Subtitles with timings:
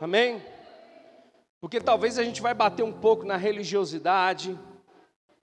[0.00, 0.40] Amém?
[1.60, 4.56] Porque talvez a gente vai bater um pouco na religiosidade,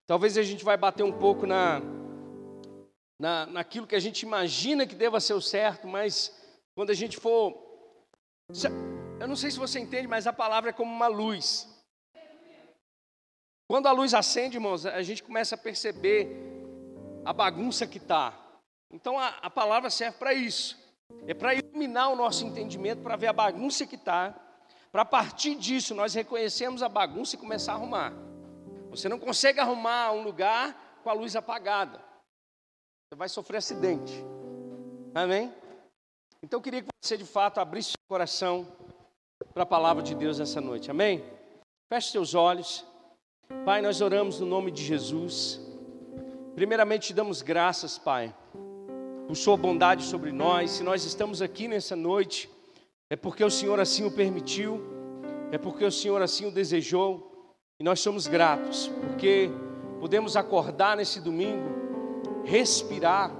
[0.08, 1.81] talvez a gente vai bater um pouco na,
[3.20, 6.33] na, naquilo que a gente imagina que deva ser o certo, mas
[6.73, 7.54] quando a gente for.
[9.20, 11.67] Eu não sei se você entende, mas a palavra é como uma luz.
[13.67, 16.30] Quando a luz acende, irmãos, a gente começa a perceber
[17.26, 18.34] a bagunça que está.
[18.90, 20.77] Então a, a palavra serve para isso.
[21.27, 24.45] É para iluminar o nosso entendimento, para ver a bagunça que está,
[24.95, 28.13] para partir disso nós reconhecermos a bagunça e começar a arrumar.
[28.90, 31.99] Você não consegue arrumar um lugar com a luz apagada.
[31.99, 34.13] Você vai sofrer acidente.
[35.13, 35.53] Amém?
[36.41, 38.66] Então eu queria que você de fato abrisse seu coração
[39.53, 40.89] para a palavra de Deus nessa noite.
[40.89, 41.25] Amém?
[41.91, 42.86] Feche seus olhos.
[43.66, 45.59] Pai, nós oramos no nome de Jesus.
[46.55, 48.34] Primeiramente, te damos graças, Pai,
[49.27, 50.72] por Sua bondade sobre nós.
[50.72, 52.50] Se nós estamos aqui nessa noite,
[53.09, 54.82] é porque o Senhor assim o permitiu,
[55.52, 57.31] é porque o Senhor assim o desejou,
[57.80, 59.52] e nós somos gratos, porque
[60.00, 61.70] podemos acordar nesse domingo,
[62.44, 63.31] respirar,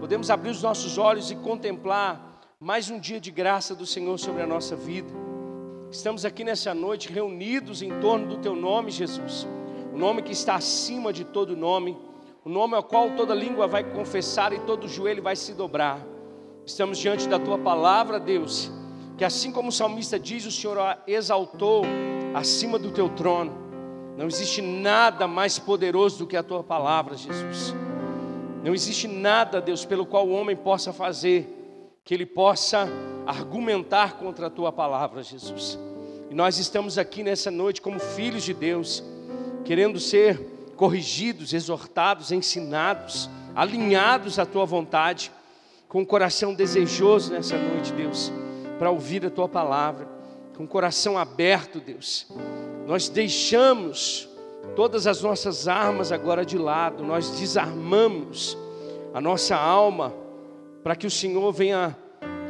[0.00, 4.42] podemos abrir os nossos olhos e contemplar mais um dia de graça do Senhor sobre
[4.42, 5.12] a nossa vida.
[5.90, 9.46] Estamos aqui nessa noite reunidos em torno do teu nome, Jesus.
[9.92, 11.96] O nome que está acima de todo nome,
[12.44, 16.04] o nome ao qual toda língua vai confessar e todo joelho vai se dobrar.
[16.66, 18.72] Estamos diante da tua palavra, Deus,
[19.16, 21.84] que assim como o salmista diz, o Senhor a exaltou
[22.34, 23.52] acima do teu trono.
[24.16, 27.74] Não existe nada mais poderoso do que a tua palavra, Jesus.
[28.62, 31.50] Não existe nada, Deus, pelo qual o homem possa fazer
[32.04, 32.88] que ele possa
[33.26, 35.78] argumentar contra a tua palavra, Jesus.
[36.30, 39.02] E nós estamos aqui nessa noite como filhos de Deus,
[39.64, 45.30] querendo ser corrigidos, exortados, ensinados, alinhados à tua vontade,
[45.88, 48.32] com o coração desejoso nessa noite, Deus,
[48.78, 50.08] para ouvir a tua palavra,
[50.56, 52.26] com o coração aberto, Deus.
[52.86, 54.28] Nós deixamos
[54.76, 58.56] todas as nossas armas agora de lado, nós desarmamos
[59.12, 60.14] a nossa alma
[60.82, 61.96] para que o Senhor venha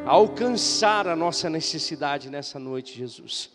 [0.06, 3.50] alcançar a nossa necessidade nessa noite, Jesus.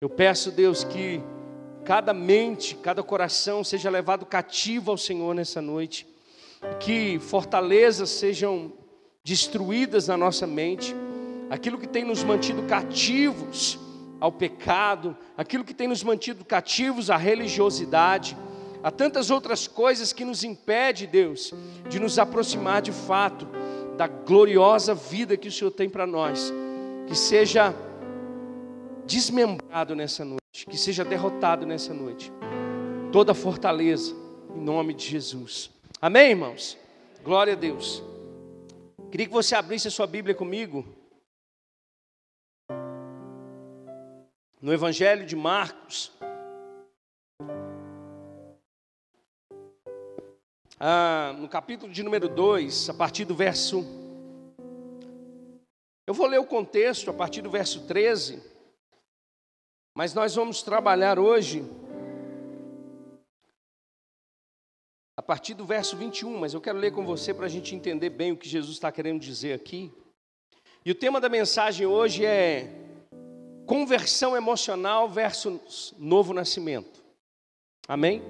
[0.00, 1.20] Eu peço, Deus, que
[1.84, 6.06] cada mente, cada coração seja levado cativo ao Senhor nessa noite,
[6.80, 8.72] que fortalezas sejam
[9.24, 10.94] destruídas na nossa mente,
[11.50, 13.78] aquilo que tem nos mantido cativos
[14.20, 18.36] ao pecado, aquilo que tem nos mantido cativos à religiosidade,
[18.82, 21.52] a tantas outras coisas que nos impede, Deus,
[21.88, 23.46] de nos aproximar de fato
[23.96, 26.52] da gloriosa vida que o Senhor tem para nós,
[27.06, 27.74] que seja
[29.06, 32.32] desmembrado nessa noite, que seja derrotado nessa noite.
[33.12, 34.14] Toda fortaleza,
[34.54, 35.70] em nome de Jesus.
[36.00, 36.76] Amém, irmãos?
[37.24, 38.02] Glória a Deus.
[39.10, 40.84] Queria que você abrisse a sua Bíblia comigo.
[44.66, 46.10] No Evangelho de Marcos,
[50.80, 53.84] ah, no capítulo de número 2, a partir do verso.
[56.04, 58.42] Eu vou ler o contexto a partir do verso 13,
[59.96, 61.64] mas nós vamos trabalhar hoje
[65.16, 68.10] a partir do verso 21, mas eu quero ler com você para a gente entender
[68.10, 69.94] bem o que Jesus está querendo dizer aqui.
[70.84, 72.85] E o tema da mensagem hoje é
[73.66, 77.04] conversão emocional versus novo nascimento.
[77.88, 78.22] Amém?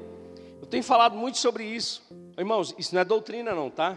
[0.60, 2.02] Eu tenho falado muito sobre isso.
[2.36, 3.96] Irmãos, isso não é doutrina não, tá?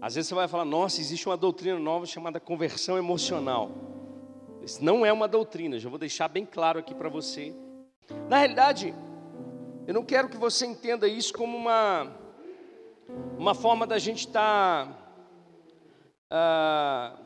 [0.00, 3.70] Às vezes você vai falar, nossa, existe uma doutrina nova chamada conversão emocional.
[4.62, 7.54] Isso não é uma doutrina, já vou deixar bem claro aqui para você.
[8.28, 8.94] Na realidade,
[9.86, 12.12] eu não quero que você entenda isso como uma,
[13.36, 14.96] uma forma da gente estar tá,
[16.30, 17.21] ah,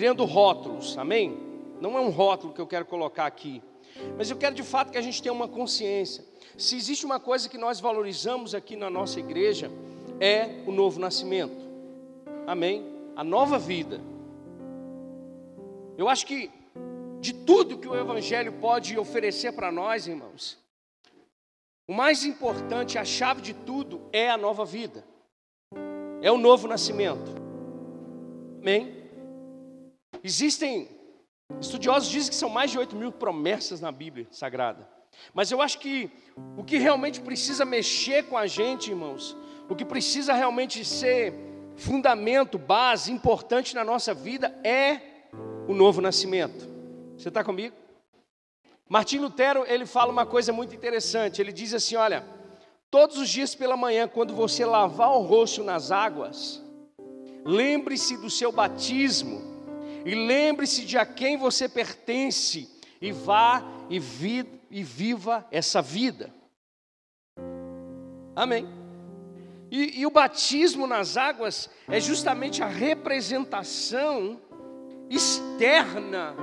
[0.00, 1.38] criando rótulos, amém?
[1.78, 3.62] Não é um rótulo que eu quero colocar aqui.
[4.16, 6.24] Mas eu quero de fato que a gente tenha uma consciência.
[6.56, 9.70] Se existe uma coisa que nós valorizamos aqui na nossa igreja,
[10.18, 11.68] é o novo nascimento.
[12.46, 12.82] Amém?
[13.14, 14.00] A nova vida.
[15.98, 16.50] Eu acho que
[17.20, 20.56] de tudo que o Evangelho pode oferecer para nós, irmãos,
[21.86, 25.04] o mais importante, a chave de tudo, é a nova vida,
[26.22, 27.30] é o novo nascimento.
[28.62, 28.99] Amém?
[30.22, 31.00] Existem
[31.58, 34.86] Estudiosos dizem que são mais de 8 mil promessas na Bíblia Sagrada.
[35.34, 36.10] Mas eu acho que
[36.56, 39.36] o que realmente precisa mexer com a gente, irmãos,
[39.68, 41.34] o que precisa realmente ser
[41.76, 45.00] fundamento, base, importante na nossa vida é
[45.66, 46.68] o novo nascimento.
[47.16, 47.74] Você está comigo?
[48.88, 51.40] Martim Lutero, ele fala uma coisa muito interessante.
[51.40, 52.24] Ele diz assim: olha,
[52.90, 56.62] todos os dias pela manhã, quando você lavar o rosto nas águas,
[57.44, 59.49] lembre-se do seu batismo
[60.04, 62.68] e lembre-se de a quem você pertence,
[63.00, 66.32] e vá e, vi, e viva essa vida.
[68.34, 68.68] Amém.
[69.70, 74.40] E, e, o batismo nas águas é justamente a representação
[75.08, 76.34] externa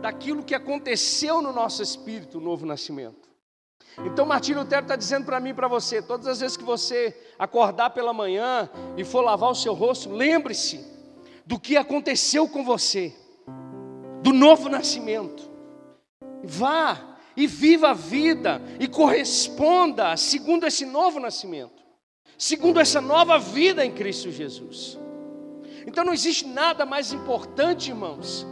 [0.00, 3.28] daquilo que aconteceu no nosso espírito, o novo nascimento.
[3.98, 7.16] Então Martinho Lutero está dizendo para mim e para você, todas as vezes que você
[7.38, 10.93] acordar pela manhã e for lavar o seu rosto, lembre-se
[11.46, 13.14] do que aconteceu com você,
[14.22, 15.50] do novo nascimento.
[16.42, 21.82] Vá e viva a vida e corresponda segundo esse novo nascimento,
[22.38, 24.98] segundo essa nova vida em Cristo Jesus.
[25.86, 28.46] Então não existe nada mais importante, irmãos,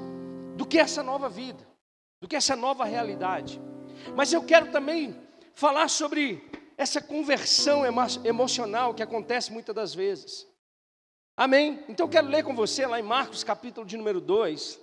[0.56, 1.66] do que essa nova vida,
[2.20, 3.60] do que essa nova realidade.
[4.14, 5.16] Mas eu quero também
[5.54, 6.44] falar sobre
[6.76, 10.46] essa conversão emo emocional que acontece muitas das vezes.
[11.36, 11.80] Amém?
[11.88, 14.78] Então eu quero ler com você lá em Marcos capítulo de número 2.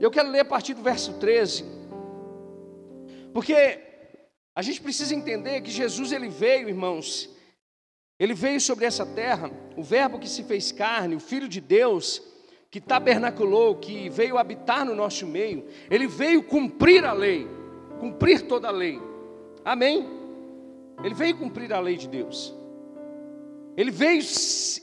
[0.00, 1.64] Eu quero ler a partir do verso 13.
[3.34, 3.80] Porque
[4.54, 7.28] a gente precisa entender que Jesus ele veio, irmãos.
[8.18, 12.22] Ele veio sobre essa terra, o verbo que se fez carne, o filho de Deus,
[12.70, 15.66] que tabernaculou, que veio habitar no nosso meio.
[15.90, 17.48] Ele veio cumprir a lei,
[17.98, 19.00] cumprir toda a lei.
[19.64, 20.06] Amém?
[21.02, 22.54] Ele veio cumprir a lei de Deus.
[23.76, 24.22] Ele veio,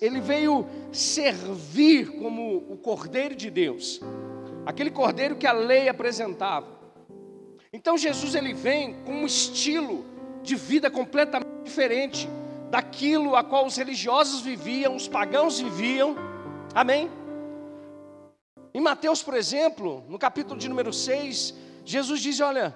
[0.01, 4.01] ele veio servir como o Cordeiro de Deus,
[4.65, 6.79] aquele Cordeiro que a lei apresentava.
[7.71, 10.03] Então Jesus ele vem com um estilo
[10.41, 12.27] de vida completamente diferente
[12.71, 16.15] daquilo a qual os religiosos viviam, os pagãos viviam.
[16.73, 17.11] Amém?
[18.73, 21.53] Em Mateus, por exemplo, no capítulo de número 6,
[21.85, 22.75] Jesus diz: Olha,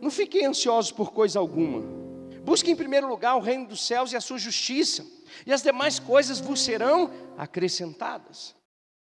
[0.00, 2.03] não fiquem ansiosos por coisa alguma.
[2.44, 5.04] Busque em primeiro lugar o reino dos céus e a sua justiça,
[5.46, 8.54] e as demais coisas vos serão acrescentadas.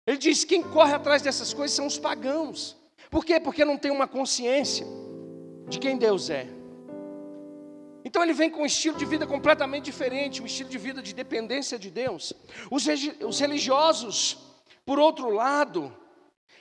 [0.07, 2.75] Ele diz: quem corre atrás dessas coisas são os pagãos.
[3.11, 3.39] Por quê?
[3.39, 4.87] Porque não tem uma consciência
[5.69, 6.49] de quem Deus é.
[8.03, 11.15] Então ele vem com um estilo de vida completamente diferente, um estilo de vida de
[11.15, 12.33] dependência de Deus.
[12.71, 12.87] Os,
[13.27, 14.39] os religiosos,
[14.87, 15.95] por outro lado,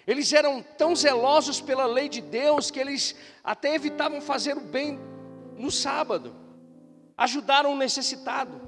[0.06, 5.00] eles eram tão zelosos pela lei de Deus que eles até evitavam fazer o bem
[5.56, 6.47] no sábado.
[7.18, 8.62] Ajudaram um necessitado.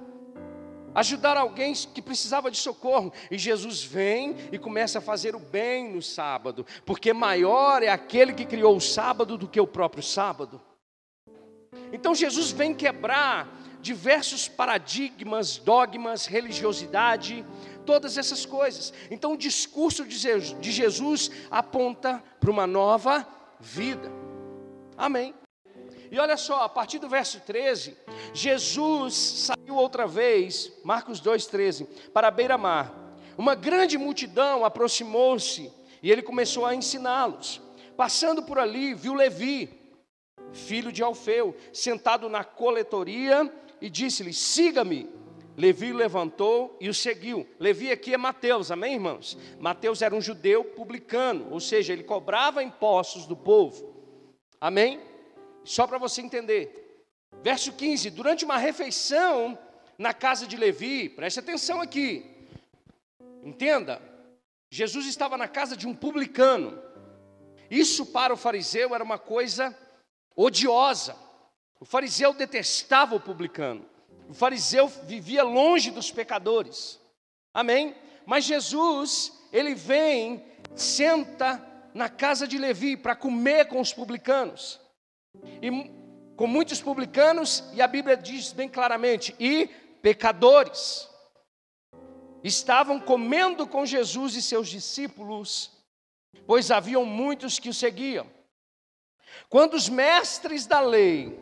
[0.93, 3.13] Ajudaram alguém que precisava de socorro.
[3.29, 8.33] E Jesus vem e começa a fazer o bem no sábado, porque maior é aquele
[8.33, 10.59] que criou o sábado do que o próprio sábado.
[11.93, 13.47] Então Jesus vem quebrar
[13.81, 17.45] diversos paradigmas, dogmas, religiosidade,
[17.85, 18.93] todas essas coisas.
[19.09, 23.27] Então, o discurso de Jesus aponta para uma nova
[23.59, 24.11] vida.
[24.97, 25.33] Amém.
[26.11, 27.95] E olha só, a partir do verso 13,
[28.33, 32.93] Jesus saiu outra vez, Marcos 2,13, para a beira-mar.
[33.37, 35.71] Uma grande multidão aproximou-se
[36.01, 37.61] e ele começou a ensiná-los.
[37.95, 39.69] Passando por ali, viu Levi,
[40.51, 43.51] filho de Alfeu, sentado na coletoria
[43.81, 45.09] e disse-lhe: Siga-me.
[45.55, 47.45] Levi levantou e o seguiu.
[47.59, 49.37] Levi aqui é Mateus, amém, irmãos?
[49.59, 53.93] Mateus era um judeu publicano, ou seja, ele cobrava impostos do povo.
[54.61, 55.01] Amém?
[55.69, 57.05] Só para você entender.
[57.43, 59.55] Verso 15: Durante uma refeição
[59.99, 62.25] na casa de Levi, preste atenção aqui.
[63.43, 64.01] Entenda,
[64.71, 66.81] Jesus estava na casa de um publicano.
[67.69, 69.77] Isso para o fariseu era uma coisa
[70.35, 71.15] odiosa.
[71.79, 73.85] O fariseu detestava o publicano.
[74.27, 76.99] O fariseu vivia longe dos pecadores.
[77.53, 77.95] Amém?
[78.25, 80.43] Mas Jesus, ele vem,
[80.75, 84.88] senta na casa de Levi para comer com os publicanos.
[85.61, 85.69] E
[86.35, 89.67] com muitos publicanos, e a Bíblia diz bem claramente, e
[90.01, 91.07] pecadores.
[92.43, 95.71] Estavam comendo com Jesus e seus discípulos,
[96.47, 98.25] pois haviam muitos que o seguiam.
[99.49, 101.37] Quando os mestres da lei,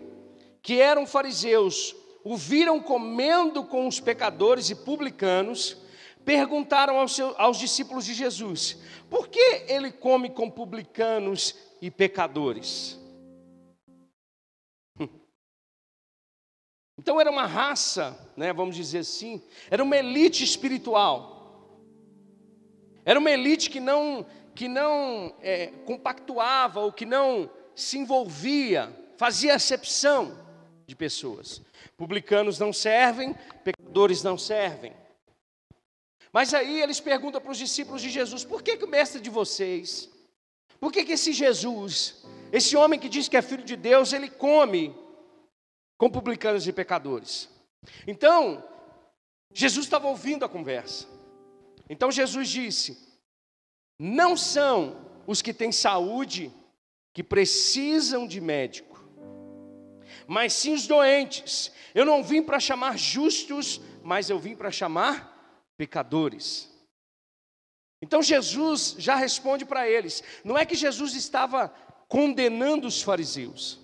[0.63, 5.77] que eram fariseus, o viram comendo com os pecadores e publicanos,
[6.25, 8.77] perguntaram aos, seus, aos discípulos de Jesus:
[9.09, 12.99] por que ele come com publicanos e pecadores?
[16.97, 21.37] Então era uma raça, né, vamos dizer assim, era uma elite espiritual.
[23.05, 24.25] Era uma elite que não,
[24.55, 30.37] que não é, compactuava ou que não se envolvia, fazia acepção
[30.87, 31.61] de pessoas.
[31.95, 34.93] Publicanos não servem, pecadores não servem.
[36.33, 39.29] Mas aí eles perguntam para os discípulos de Jesus: por que, que o mestre de
[39.29, 40.09] vocês,
[40.79, 44.29] por que, que esse Jesus, esse homem que diz que é filho de Deus, ele
[44.29, 44.93] come
[45.97, 47.49] com publicanos e pecadores?
[48.05, 48.63] Então,
[49.53, 51.07] Jesus estava ouvindo a conversa.
[51.89, 52.97] Então Jesus disse:
[53.99, 56.53] não são os que têm saúde
[57.13, 59.03] que precisam de médico,
[60.27, 61.71] mas sim os doentes.
[61.95, 66.71] Eu não vim para chamar justos, mas eu vim para chamar pecadores.
[68.01, 70.23] Então Jesus já responde para eles.
[70.43, 71.69] Não é que Jesus estava
[72.07, 73.79] condenando os fariseus.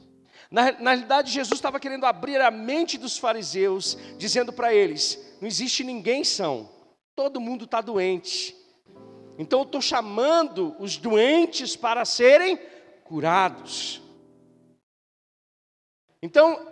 [0.53, 5.47] Na, na realidade, Jesus estava querendo abrir a mente dos fariseus, dizendo para eles: não
[5.47, 6.69] existe ninguém são,
[7.15, 8.55] todo mundo está doente.
[9.35, 12.59] Então eu estou chamando os doentes para serem
[13.03, 13.99] curados.
[16.21, 16.71] Então,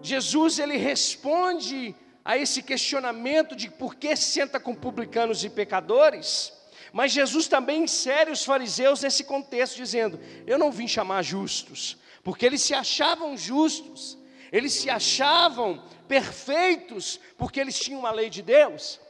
[0.00, 6.50] Jesus ele responde a esse questionamento de por que senta com publicanos e pecadores,
[6.94, 12.44] mas Jesus também insere os fariseus nesse contexto, dizendo: Eu não vim chamar justos, porque
[12.44, 14.18] eles se achavam justos,
[14.50, 19.00] eles se achavam perfeitos, porque eles tinham uma lei de Deus,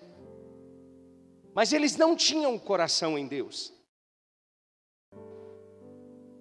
[1.55, 3.73] mas eles não tinham um coração em Deus.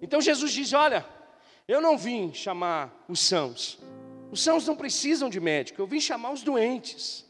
[0.02, 1.08] Então Jesus diz: Olha,
[1.66, 3.78] eu não vim chamar os sãos,
[4.30, 7.24] os sãos não precisam de médico, eu vim chamar os doentes.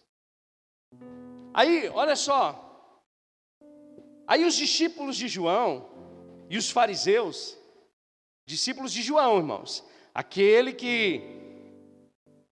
[1.55, 3.01] Aí, olha só,
[4.27, 5.89] aí os discípulos de João
[6.51, 7.57] e os fariseus,
[8.47, 9.85] discípulos de João, irmãos,
[10.15, 11.21] aquele que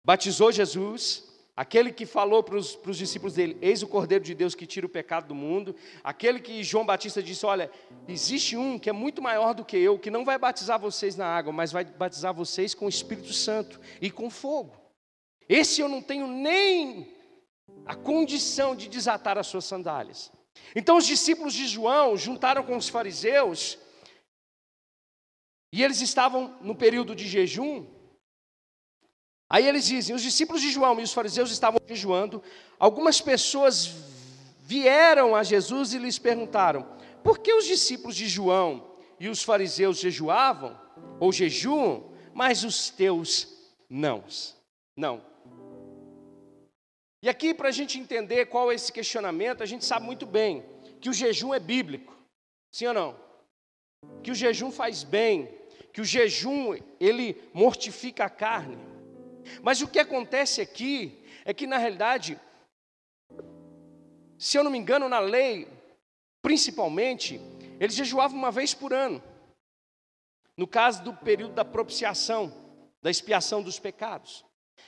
[0.04, 1.24] batizou Jesus,
[1.56, 4.90] aquele que falou para os, discípulos dele: Eis o Cordeiro de Deus que tira o
[4.90, 7.70] pecado do mundo, aquele que João Batista disse: Olha,
[8.08, 11.26] existe um que é muito maior do que eu, que não vai batizar vocês na
[11.26, 14.76] água, mas vai batizar vocês com o Espírito Santo e com fogo.
[15.48, 17.14] Esse eu não tenho nem
[17.86, 20.32] a condição de desatar as suas sandálias.
[20.74, 23.78] Então os discípulos de João juntaram com os fariseus,
[25.74, 27.86] e eles estavam no período de jejum,
[29.54, 32.42] Aí eles dizem: os discípulos de João e os fariseus estavam jejuando.
[32.76, 33.86] Algumas pessoas
[34.60, 36.84] vieram a Jesus e lhes perguntaram:
[37.22, 40.76] por que os discípulos de João e os fariseus jejuavam
[41.20, 43.46] ou jejuam, mas os teus
[43.88, 44.24] não?
[44.96, 45.24] Não.
[47.22, 50.64] E aqui, para a gente entender qual é esse questionamento, a gente sabe muito bem
[51.00, 52.12] que o jejum é bíblico,
[52.72, 53.16] sim ou não?
[54.22, 55.48] Que o jejum faz bem,
[55.94, 58.76] que o jejum ele mortifica a carne.
[59.62, 62.36] Mas o que acontece aqui é que, na realidade,
[64.36, 65.68] se eu não me engano, na lei,
[66.42, 67.40] principalmente,
[67.78, 69.22] eles jejuavam uma vez por ano.
[70.56, 72.52] No caso do período da propiciação,
[73.00, 74.44] da expiação dos pecados.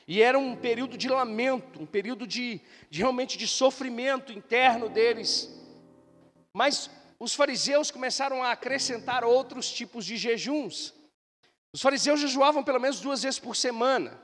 [0.09, 2.61] E era um período de lamento, um período de,
[2.91, 5.57] de realmente de sofrimento interno deles.
[6.53, 10.96] Mas os fariseus começaram a acrescentar outros tipos de jejuns.
[11.77, 14.19] Os fariseus jejuavam pelo menos duas vezes por semana.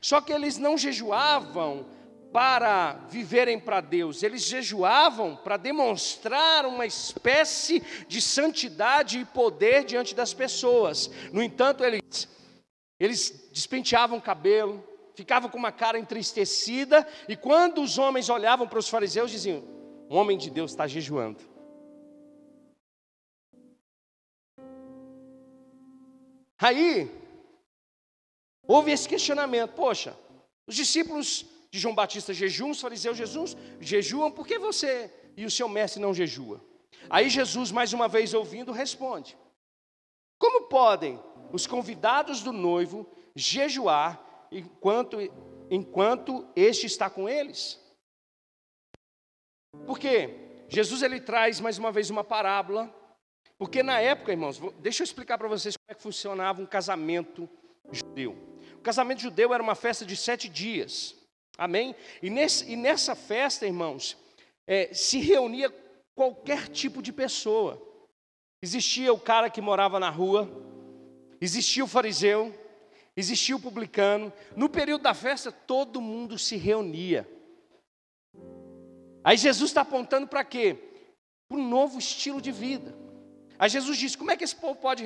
[0.00, 1.84] Só que eles não jejuavam
[2.32, 10.14] para viverem para Deus, eles jejuavam para demonstrar uma espécie de santidade e poder diante
[10.14, 11.10] das pessoas.
[11.32, 12.28] No entanto, eles,
[13.00, 14.84] eles despenteavam o cabelo,
[15.16, 19.64] ficavam com uma cara entristecida, e quando os homens olhavam para os fariseus, diziam:
[20.08, 21.55] O homem de Deus está jejuando.
[26.58, 27.10] Aí,
[28.66, 30.16] Houve esse questionamento: poxa,
[30.66, 35.50] os discípulos de João Batista jejuam, os fariseus Jesus jejuam, por que você e o
[35.50, 36.60] seu mestre não jejua?
[37.08, 39.36] Aí Jesus, mais uma vez ouvindo, responde:
[40.38, 41.20] Como podem
[41.52, 45.18] os convidados do noivo jejuar enquanto,
[45.70, 47.80] enquanto este está com eles?
[49.86, 52.92] Porque Jesus ele traz mais uma vez uma parábola,
[53.58, 57.48] porque na época, irmãos, deixa eu explicar para vocês como é que funcionava um casamento
[57.90, 58.46] judeu
[58.86, 61.16] casamento judeu era uma festa de sete dias.
[61.58, 61.96] Amém?
[62.22, 64.16] E, nesse, e nessa festa, irmãos,
[64.64, 65.74] é, se reunia
[66.14, 67.82] qualquer tipo de pessoa.
[68.62, 70.48] Existia o cara que morava na rua,
[71.40, 72.54] existia o fariseu,
[73.16, 74.32] existia o publicano.
[74.54, 77.28] No período da festa, todo mundo se reunia.
[79.24, 80.78] Aí Jesus está apontando para quê?
[81.48, 83.05] Para um novo estilo de vida.
[83.58, 85.04] Aí Jesus disse: como é que esse povo pode,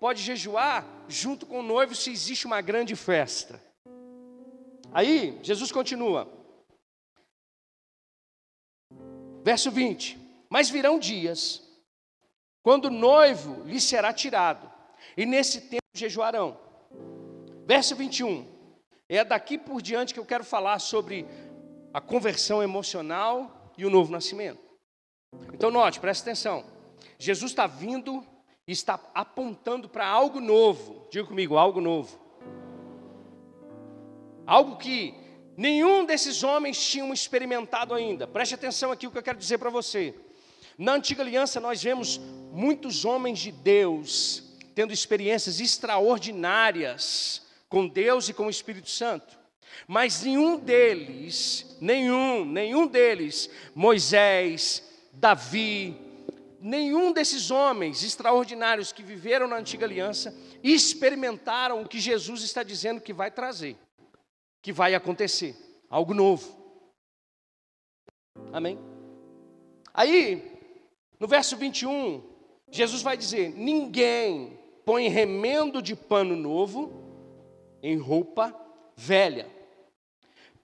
[0.00, 3.62] pode jejuar junto com o noivo se existe uma grande festa?
[4.92, 6.28] Aí Jesus continua.
[9.42, 11.62] Verso 20: Mas virão dias,
[12.62, 14.70] quando o noivo lhe será tirado,
[15.16, 16.58] e nesse tempo jejuarão.
[17.66, 18.52] Verso 21.
[19.08, 21.26] É daqui por diante que eu quero falar sobre
[21.92, 24.60] a conversão emocional e o novo nascimento.
[25.52, 26.73] Então, note, preste atenção.
[27.18, 28.24] Jesus está vindo
[28.66, 31.06] e está apontando para algo novo.
[31.10, 32.18] Diga comigo, algo novo.
[34.46, 35.14] Algo que
[35.56, 38.26] nenhum desses homens tinham experimentado ainda.
[38.26, 40.14] Preste atenção aqui o que eu quero dizer para você.
[40.76, 42.18] Na antiga aliança, nós vemos
[42.52, 44.42] muitos homens de Deus
[44.74, 49.38] tendo experiências extraordinárias com Deus e com o Espírito Santo.
[49.86, 55.96] Mas nenhum deles, nenhum, nenhum deles, Moisés, Davi,
[56.64, 63.02] nenhum desses homens extraordinários que viveram na antiga aliança experimentaram o que Jesus está dizendo
[63.02, 63.76] que vai trazer,
[64.62, 65.54] que vai acontecer,
[65.90, 66.56] algo novo.
[68.50, 68.78] Amém?
[69.92, 70.58] Aí,
[71.20, 72.24] no verso 21,
[72.70, 76.90] Jesus vai dizer: Ninguém põe remendo de pano novo
[77.82, 78.58] em roupa
[78.96, 79.50] velha,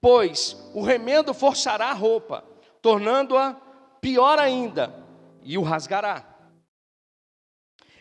[0.00, 2.42] pois o remendo forçará a roupa,
[2.80, 3.52] tornando-a
[4.00, 5.09] pior ainda,
[5.50, 6.24] e o rasgará.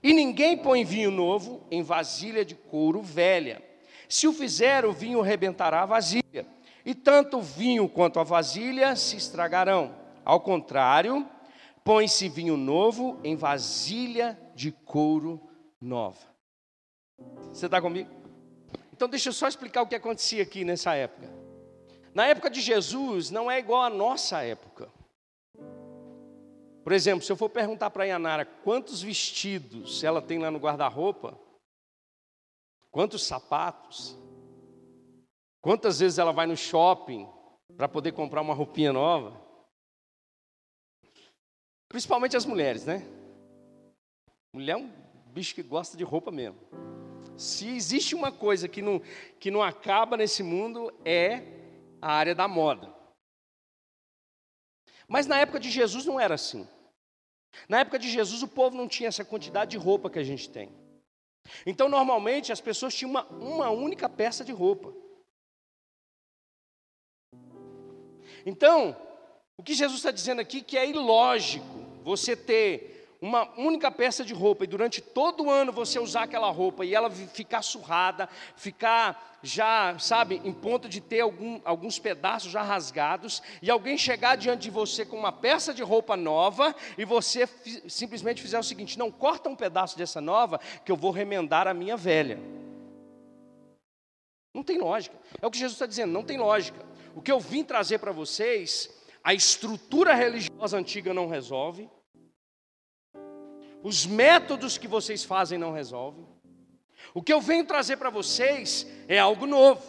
[0.04, 3.60] E ninguém põe vinho novo em vasilha de couro velha.
[4.08, 6.46] Se o fizer, o vinho rebentará a vasilha,
[6.86, 9.96] e tanto o vinho quanto a vasilha se estragarão.
[10.24, 11.28] Ao contrário,
[11.84, 15.42] põe-se vinho novo em vasilha de couro
[15.82, 16.28] nova.
[17.52, 18.12] Você está comigo?
[18.94, 21.28] Então, deixa eu só explicar o que acontecia aqui nessa época.
[22.14, 24.99] Na época de Jesus, não é igual à nossa época.
[26.90, 30.58] Por exemplo, se eu for perguntar para a Yanara quantos vestidos ela tem lá no
[30.58, 31.40] guarda-roupa,
[32.90, 34.18] quantos sapatos,
[35.62, 37.30] quantas vezes ela vai no shopping
[37.78, 39.40] para poder comprar uma roupinha nova,
[41.88, 43.08] principalmente as mulheres, né?
[44.52, 44.92] Mulher é um
[45.28, 46.60] bicho que gosta de roupa mesmo.
[47.38, 49.00] Se existe uma coisa que não,
[49.40, 51.44] que não acaba nesse mundo, é
[52.02, 52.92] a área da moda.
[55.08, 56.68] Mas na época de Jesus não era assim.
[57.68, 60.50] Na época de Jesus, o povo não tinha essa quantidade de roupa que a gente
[60.50, 60.72] tem.
[61.66, 64.94] Então, normalmente, as pessoas tinham uma, uma única peça de roupa.
[68.46, 68.96] Então,
[69.58, 71.66] o que Jesus está dizendo aqui é que é ilógico
[72.04, 76.50] você ter uma única peça de roupa e durante todo o ano você usar aquela
[76.50, 82.52] roupa e ela ficar surrada, ficar já, sabe, em ponto de ter algum, alguns pedaços
[82.52, 87.06] já rasgados, e alguém chegar diante de você com uma peça de roupa nova e
[87.06, 87.48] você
[87.88, 91.74] simplesmente fizer o seguinte: não, corta um pedaço dessa nova que eu vou remendar a
[91.74, 92.40] minha velha.
[94.54, 95.18] Não tem lógica.
[95.42, 96.86] É o que Jesus está dizendo, não tem lógica.
[97.16, 98.90] O que eu vim trazer para vocês,
[99.24, 101.90] a estrutura religiosa antiga não resolve,
[103.84, 106.28] os métodos que vocês fazem não resolvem.
[107.14, 109.82] O que eu venho trazer para vocês é algo novo,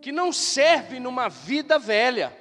[0.00, 2.36] que não serve numa vida velha,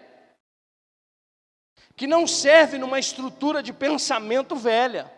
[1.95, 5.11] que não serve numa estrutura de pensamento velha.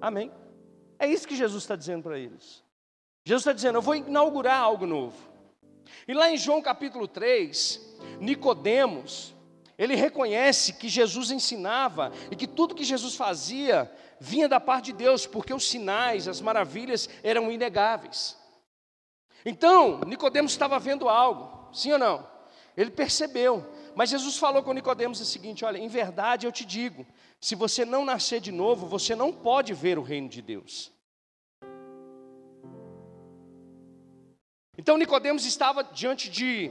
[0.00, 0.32] Amém?
[0.98, 2.62] É isso que Jesus está dizendo para eles.
[3.24, 5.16] Jesus está dizendo: Eu vou inaugurar algo novo.
[6.06, 9.33] E lá em João capítulo 3, Nicodemos,
[9.76, 14.94] ele reconhece que Jesus ensinava e que tudo que Jesus fazia vinha da parte de
[14.94, 18.36] Deus, porque os sinais, as maravilhas eram inegáveis.
[19.44, 22.26] Então, Nicodemos estava vendo algo, sim ou não?
[22.76, 27.06] Ele percebeu, mas Jesus falou com Nicodemos o seguinte: olha, em verdade eu te digo,
[27.40, 30.92] se você não nascer de novo, você não pode ver o reino de Deus.
[34.76, 36.70] Então Nicodemos estava diante de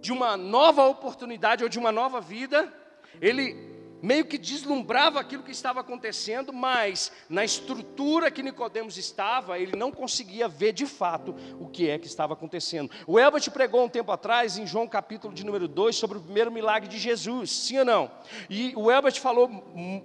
[0.00, 2.72] de uma nova oportunidade ou de uma nova vida,
[3.20, 3.68] ele
[4.02, 9.90] meio que deslumbrava aquilo que estava acontecendo, mas na estrutura que Nicodemos estava, ele não
[9.90, 12.90] conseguia ver de fato o que é que estava acontecendo.
[13.06, 16.52] O Elbert pregou um tempo atrás, em João capítulo de número 2, sobre o primeiro
[16.52, 18.10] milagre de Jesus, sim ou não?
[18.48, 19.48] E o Elbert falou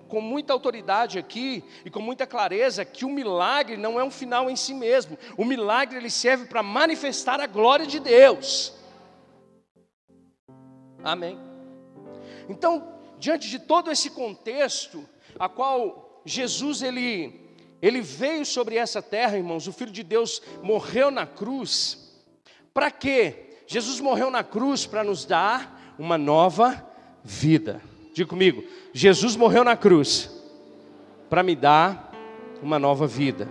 [0.08, 4.50] com muita autoridade aqui e com muita clareza que o milagre não é um final
[4.50, 5.18] em si mesmo.
[5.38, 8.83] O milagre ele serve para manifestar a glória de Deus.
[11.04, 11.38] Amém.
[12.48, 12.88] Então,
[13.20, 17.42] diante de todo esse contexto, a qual Jesus ele
[17.82, 22.18] ele veio sobre essa terra, irmãos, o filho de Deus morreu na cruz.
[22.74, 23.58] Para quê?
[23.68, 26.82] Jesus morreu na cruz para nos dar uma nova
[27.26, 27.82] vida.
[28.14, 28.64] Diga comigo,
[28.94, 30.32] Jesus morreu na cruz
[31.30, 32.10] para me dar
[32.62, 33.50] uma nova vida.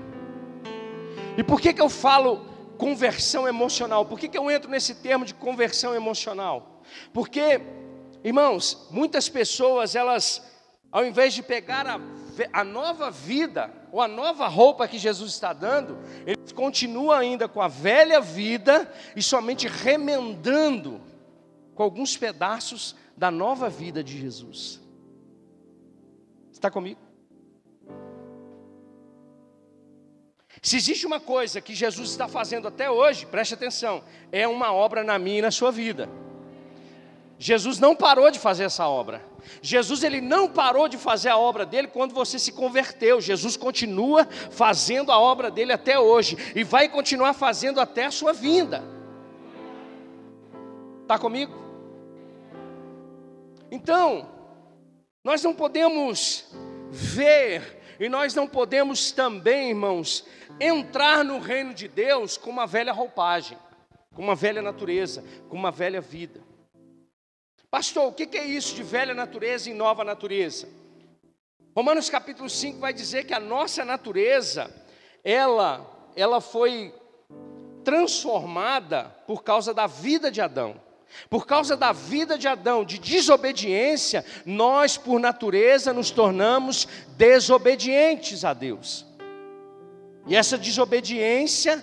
[1.36, 2.46] E por que que eu falo
[2.78, 4.06] conversão emocional?
[4.06, 6.71] Por que que eu entro nesse termo de conversão emocional?
[7.12, 7.60] Porque,
[8.24, 10.42] irmãos, muitas pessoas, elas,
[10.90, 12.00] ao invés de pegar a,
[12.52, 17.60] a nova vida, ou a nova roupa que Jesus está dando, eles continuam ainda com
[17.60, 21.00] a velha vida e somente remendando
[21.74, 24.80] com alguns pedaços da nova vida de Jesus.
[26.50, 27.00] Está comigo?
[30.62, 35.02] Se existe uma coisa que Jesus está fazendo até hoje, preste atenção, é uma obra
[35.02, 36.08] na minha e na sua vida.
[37.42, 39.20] Jesus não parou de fazer essa obra.
[39.60, 43.20] Jesus ele não parou de fazer a obra dele quando você se converteu.
[43.20, 48.32] Jesus continua fazendo a obra dele até hoje e vai continuar fazendo até a sua
[48.32, 48.84] vinda.
[51.02, 51.52] Está comigo?
[53.72, 54.30] Então,
[55.24, 56.44] nós não podemos
[56.92, 60.24] ver e nós não podemos também, irmãos,
[60.60, 63.58] entrar no reino de Deus com uma velha roupagem,
[64.14, 66.51] com uma velha natureza, com uma velha vida.
[67.72, 70.68] Pastor, o que é isso de velha natureza e nova natureza?
[71.74, 74.70] Romanos capítulo 5 vai dizer que a nossa natureza,
[75.24, 76.94] ela, ela foi
[77.82, 80.78] transformada por causa da vida de Adão.
[81.30, 88.52] Por causa da vida de Adão, de desobediência, nós, por natureza, nos tornamos desobedientes a
[88.52, 89.06] Deus.
[90.26, 91.82] E essa desobediência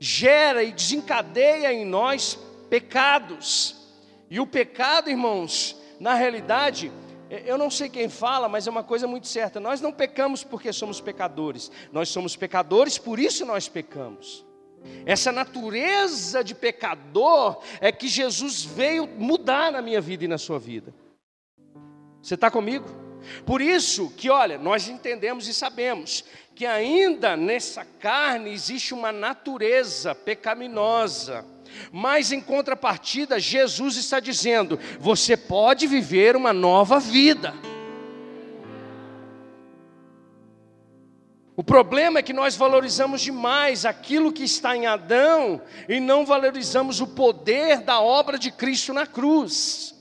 [0.00, 2.38] gera e desencadeia em nós
[2.70, 3.77] pecados.
[4.30, 6.92] E o pecado, irmãos, na realidade,
[7.30, 9.58] eu não sei quem fala, mas é uma coisa muito certa.
[9.60, 11.70] Nós não pecamos porque somos pecadores.
[11.92, 14.46] Nós somos pecadores, por isso nós pecamos.
[15.04, 20.58] Essa natureza de pecador é que Jesus veio mudar na minha vida e na sua
[20.58, 20.94] vida.
[22.22, 22.86] Você está comigo?
[23.44, 30.14] Por isso que, olha, nós entendemos e sabemos que ainda nessa carne existe uma natureza
[30.14, 31.44] pecaminosa.
[31.92, 37.54] Mas em contrapartida, Jesus está dizendo: você pode viver uma nova vida.
[41.58, 47.00] O problema é que nós valorizamos demais aquilo que está em Adão e não valorizamos
[47.00, 49.97] o poder da obra de Cristo na cruz.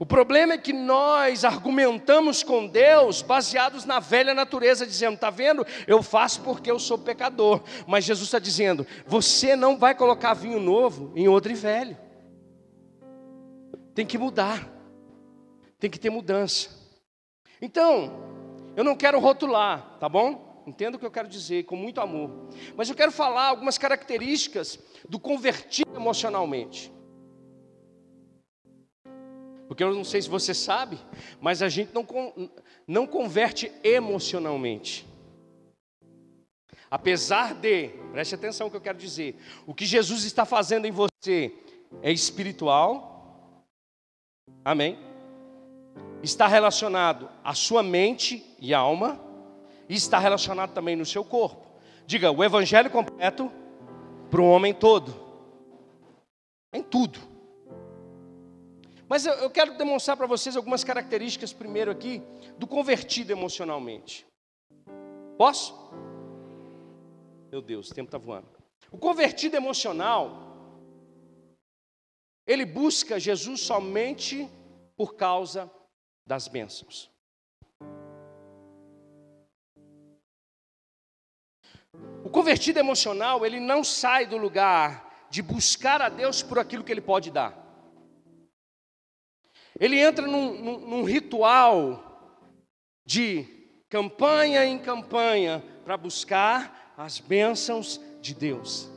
[0.00, 5.62] O problema é que nós argumentamos com Deus baseados na velha natureza, dizendo: está vendo,
[5.86, 7.62] eu faço porque eu sou pecador.
[7.86, 11.98] Mas Jesus está dizendo: você não vai colocar vinho novo em outro velho.
[13.94, 14.72] Tem que mudar,
[15.78, 16.70] tem que ter mudança.
[17.60, 18.10] Então,
[18.74, 20.62] eu não quero rotular, tá bom?
[20.66, 22.48] Entendo o que eu quero dizer, com muito amor.
[22.74, 26.90] Mas eu quero falar algumas características do convertido emocionalmente.
[29.70, 30.98] Porque eu não sei se você sabe,
[31.40, 32.04] mas a gente não,
[32.88, 35.06] não converte emocionalmente.
[36.90, 39.36] Apesar de, preste atenção no que eu quero dizer,
[39.68, 41.54] o que Jesus está fazendo em você
[42.02, 43.64] é espiritual,
[44.64, 44.98] amém?
[46.20, 49.20] está relacionado à sua mente e alma,
[49.88, 51.64] e está relacionado também no seu corpo.
[52.08, 53.48] Diga, o evangelho completo
[54.28, 55.14] para o homem todo,
[56.72, 57.29] em tudo.
[59.10, 62.22] Mas eu, eu quero demonstrar para vocês algumas características, primeiro aqui,
[62.56, 64.24] do convertido emocionalmente.
[65.36, 65.74] Posso?
[67.50, 68.46] Meu Deus, o tempo está voando.
[68.88, 70.30] O convertido emocional,
[72.46, 74.48] ele busca Jesus somente
[74.96, 75.68] por causa
[76.24, 77.10] das bênçãos.
[82.24, 86.92] O convertido emocional, ele não sai do lugar de buscar a Deus por aquilo que
[86.92, 87.69] ele pode dar.
[89.80, 92.04] Ele entra num, num, num ritual
[93.02, 93.46] de
[93.88, 98.90] campanha em campanha para buscar as bênçãos de Deus.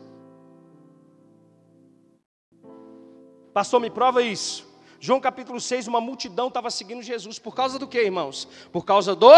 [3.53, 4.71] Pastor, me prova isso.
[4.99, 7.39] João capítulo 6, uma multidão estava seguindo Jesus.
[7.39, 8.45] Por causa do que, irmãos?
[8.71, 9.31] Por causa do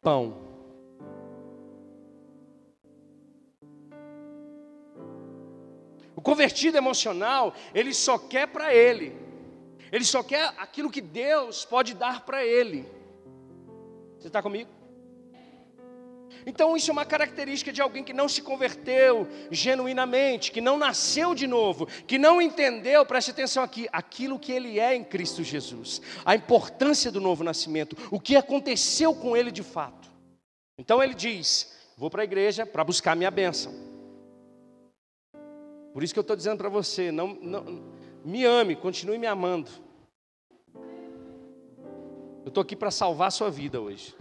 [0.00, 0.48] pão.
[6.16, 9.29] O convertido emocional, ele só quer para ele.
[9.92, 12.86] Ele só quer aquilo que Deus pode dar para ele.
[14.18, 14.70] Você está comigo?
[16.46, 21.34] Então, isso é uma característica de alguém que não se converteu genuinamente, que não nasceu
[21.34, 26.00] de novo, que não entendeu, preste atenção aqui, aquilo que ele é em Cristo Jesus,
[26.24, 30.10] a importância do novo nascimento, o que aconteceu com ele de fato.
[30.78, 33.74] Então, ele diz: Vou para a igreja para buscar minha bênção.
[35.92, 37.82] Por isso que eu estou dizendo para você: não, não,
[38.24, 39.70] me ame, continue me amando.
[42.44, 44.14] Eu estou aqui para salvar a sua vida hoje.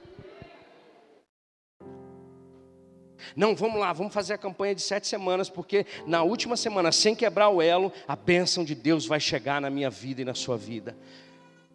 [3.35, 7.15] Não, vamos lá, vamos fazer a campanha de sete semanas, porque na última semana, sem
[7.15, 10.57] quebrar o elo, a bênção de Deus vai chegar na minha vida e na sua
[10.57, 10.97] vida.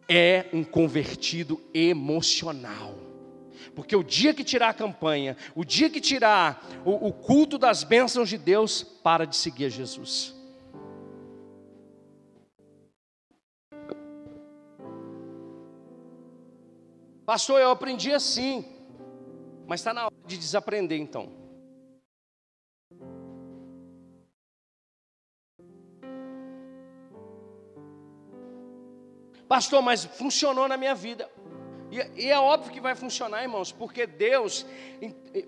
[0.08, 2.94] É um convertido emocional.
[3.74, 7.82] Porque o dia que tirar a campanha, o dia que tirar o, o culto das
[7.82, 10.33] bênçãos de Deus, para de seguir Jesus.
[17.24, 18.64] Pastor, eu aprendi assim.
[19.66, 21.32] Mas está na hora de desaprender então.
[29.48, 31.30] Pastor, mas funcionou na minha vida.
[31.94, 34.66] E, e é óbvio que vai funcionar, irmãos, porque Deus,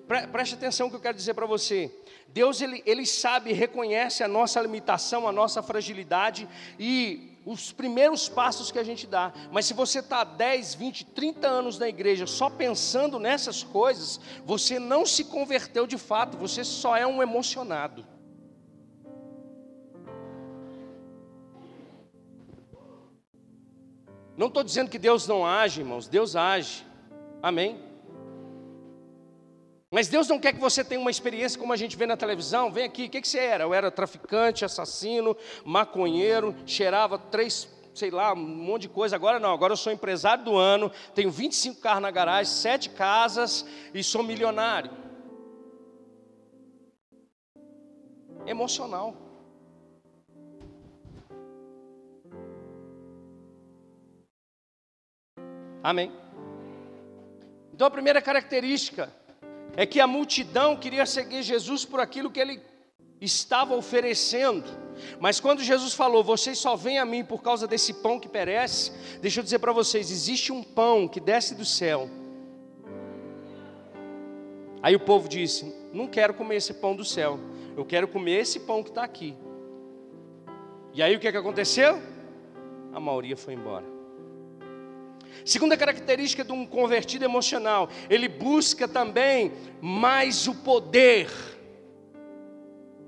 [0.07, 1.93] pre, preste atenção que eu quero dizer para você.
[2.29, 8.71] Deus, ele, ele sabe, reconhece a nossa limitação, a nossa fragilidade e os primeiros passos
[8.71, 9.33] que a gente dá.
[9.51, 14.79] Mas se você está 10, 20, 30 anos na igreja só pensando nessas coisas, você
[14.79, 18.07] não se converteu de fato, você só é um emocionado.
[24.37, 26.85] Não estou dizendo que Deus não age, irmãos, Deus age.
[27.43, 27.81] Amém?
[29.91, 32.71] Mas Deus não quer que você tenha uma experiência como a gente vê na televisão.
[32.71, 33.65] Vem aqui, o que, que você era?
[33.65, 39.17] Eu era traficante, assassino, maconheiro, cheirava três, sei lá, um monte de coisa.
[39.17, 43.65] Agora não, agora eu sou empresário do ano, tenho 25 carros na garagem, sete casas
[43.95, 44.91] e sou milionário.
[48.45, 49.26] Emocional.
[55.87, 56.11] Amém?
[57.73, 59.09] Então a primeira característica
[59.77, 62.61] é que a multidão queria seguir Jesus por aquilo que ele
[63.21, 64.65] estava oferecendo.
[65.21, 68.91] Mas quando Jesus falou, vocês só vêm a mim por causa desse pão que perece,
[69.21, 72.11] deixa eu dizer para vocês: existe um pão que desce do céu.
[74.83, 77.39] Aí o povo disse: Não quero comer esse pão do céu,
[77.77, 79.37] eu quero comer esse pão que está aqui.
[80.93, 82.03] E aí o que, que aconteceu?
[82.93, 83.96] A maioria foi embora.
[85.45, 91.29] Segunda característica de um convertido emocional, ele busca também mais o poder.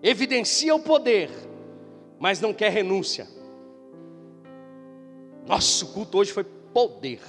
[0.02, 1.30] Evidencia o poder,
[2.18, 3.26] mas não quer renúncia.
[5.46, 7.20] Nosso culto hoje foi poder.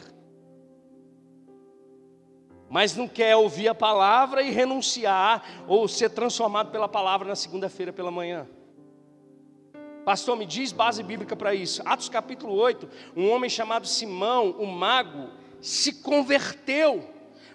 [2.70, 7.92] Mas não quer ouvir a palavra e renunciar ou ser transformado pela palavra na segunda-feira
[7.92, 8.48] pela manhã.
[10.10, 11.84] Pastor, me diz base bíblica para isso.
[11.86, 15.30] Atos capítulo 8, um homem chamado Simão, o mago,
[15.62, 17.08] se converteu.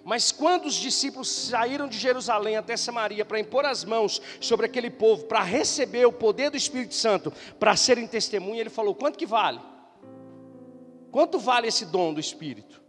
[0.05, 4.89] Mas quando os discípulos saíram de Jerusalém até Samaria para impor as mãos sobre aquele
[4.89, 9.25] povo, para receber o poder do Espírito Santo, para serem testemunha, ele falou: quanto que
[9.25, 9.59] vale?
[11.11, 12.81] Quanto vale esse dom do Espírito?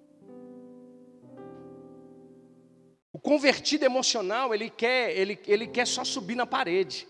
[3.12, 7.09] O convertido emocional, ele quer, ele, ele quer só subir na parede.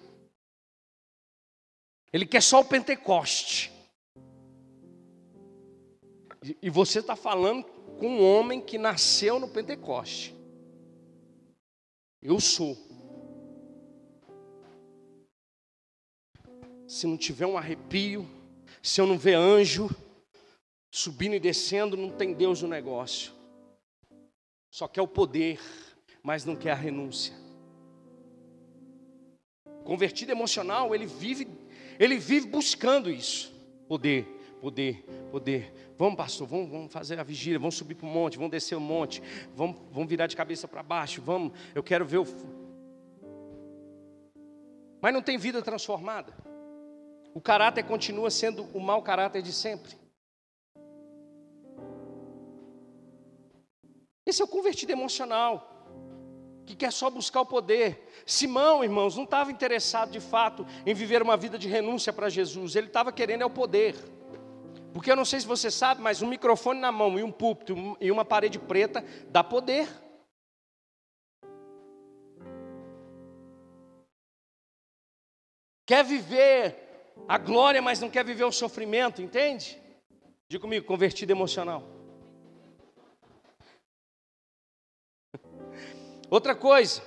[2.13, 3.73] Ele quer só o Pentecoste.
[6.63, 7.65] E você está falando
[7.99, 10.35] com um homem que nasceu no Pentecoste.
[12.23, 12.77] Eu sou.
[16.87, 18.29] Se não tiver um arrepio,
[18.83, 19.91] se eu não ver anjo
[20.91, 23.33] subindo e descendo, não tem Deus no negócio.
[24.71, 25.61] Só quer o poder,
[26.23, 27.35] mas não quer a renúncia.
[29.85, 31.47] Convertido emocional, ele vive
[31.99, 33.55] ele vive buscando isso.
[33.89, 34.25] Poder,
[34.61, 35.73] poder, poder.
[35.97, 38.81] Vamos, pastor, vamos, vamos fazer a vigília, vamos subir para o monte, vamos descer o
[38.81, 39.23] monte,
[39.55, 42.27] vamos, vamos virar de cabeça para baixo, vamos, eu quero ver o.
[45.01, 46.33] Mas não tem vida transformada.
[47.33, 49.95] O caráter continua sendo o mau caráter de sempre.
[54.25, 55.76] Esse é o convertido emocional
[56.67, 58.13] que quer só buscar o poder.
[58.27, 62.75] Simão, irmãos, não estava interessado de fato em viver uma vida de renúncia para Jesus,
[62.75, 63.95] ele estava querendo é o poder.
[64.93, 67.97] Porque eu não sei se você sabe, mas um microfone na mão e um púlpito
[68.01, 69.89] e uma parede preta dá poder.
[75.87, 76.75] Quer viver
[77.29, 79.81] a glória, mas não quer viver o sofrimento, entende?
[80.49, 81.96] Diga comigo, convertido emocional.
[86.31, 87.03] Outra coisa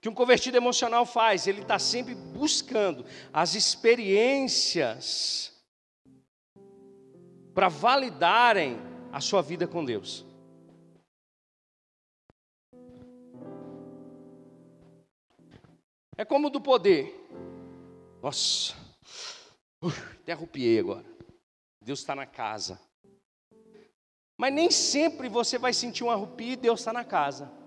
[0.00, 5.52] que um convertido emocional faz, ele está sempre buscando as experiências
[7.54, 8.78] para validarem
[9.12, 10.26] a sua vida com Deus.
[16.16, 17.14] É como do poder.
[18.20, 18.74] Nossa,
[20.20, 21.06] até arrupiei agora.
[21.80, 22.80] Deus está na casa.
[24.36, 27.61] Mas nem sempre você vai sentir um arrupio e Deus está na casa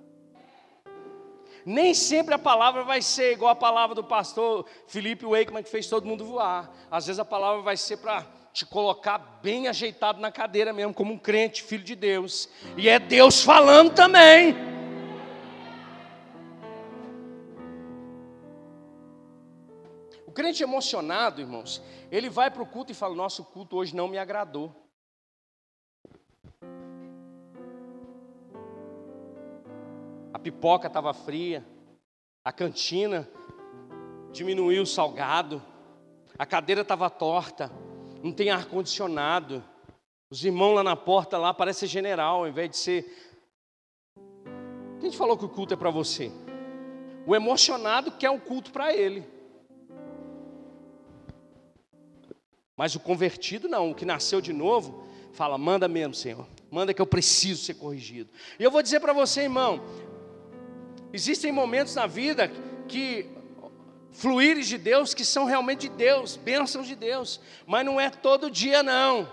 [1.65, 5.87] nem sempre a palavra vai ser igual a palavra do pastor Felipe Wakeman, que fez
[5.87, 6.71] todo mundo voar.
[6.91, 8.23] Às vezes a palavra vai ser para
[8.53, 12.47] te colocar bem ajeitado na cadeira mesmo, como um crente, filho de Deus.
[12.77, 14.55] E é Deus falando também.
[20.27, 24.07] O crente emocionado, irmãos, ele vai para o culto e fala: Nosso culto hoje não
[24.07, 24.84] me agradou.
[30.39, 31.65] Pipoca estava fria,
[32.43, 33.27] a cantina
[34.31, 35.61] diminuiu o salgado,
[36.37, 37.71] a cadeira estava torta,
[38.21, 39.63] não tem ar-condicionado,
[40.29, 43.31] Os irmãos lá na porta lá parece general, ao invés de ser.
[44.99, 46.31] Quem te falou que o culto é para você?
[47.27, 49.25] O emocionado quer o culto para ele.
[52.75, 57.01] Mas o convertido não, o que nasceu de novo, fala: manda mesmo, Senhor, manda que
[57.01, 58.29] eu preciso ser corrigido.
[58.59, 59.81] E eu vou dizer para você, irmão,
[61.13, 62.51] existem momentos na vida
[62.87, 63.27] que
[64.11, 68.49] fluires de Deus que são realmente de Deus, bênçãos de Deus, mas não é todo
[68.49, 69.27] dia não.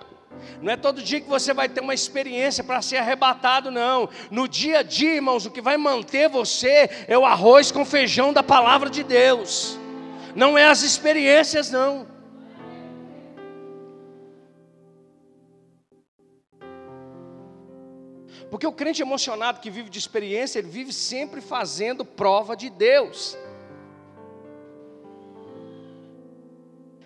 [0.61, 4.09] Não é todo dia que você vai ter uma experiência para ser arrebatado, não.
[4.31, 8.33] No dia a dia, irmãos, o que vai manter você é o arroz com feijão
[8.33, 9.79] da palavra de Deus.
[10.35, 12.07] Não é as experiências, não.
[18.53, 23.35] Porque o crente emocionado que vive de experiência, ele vive sempre fazendo prova de Deus.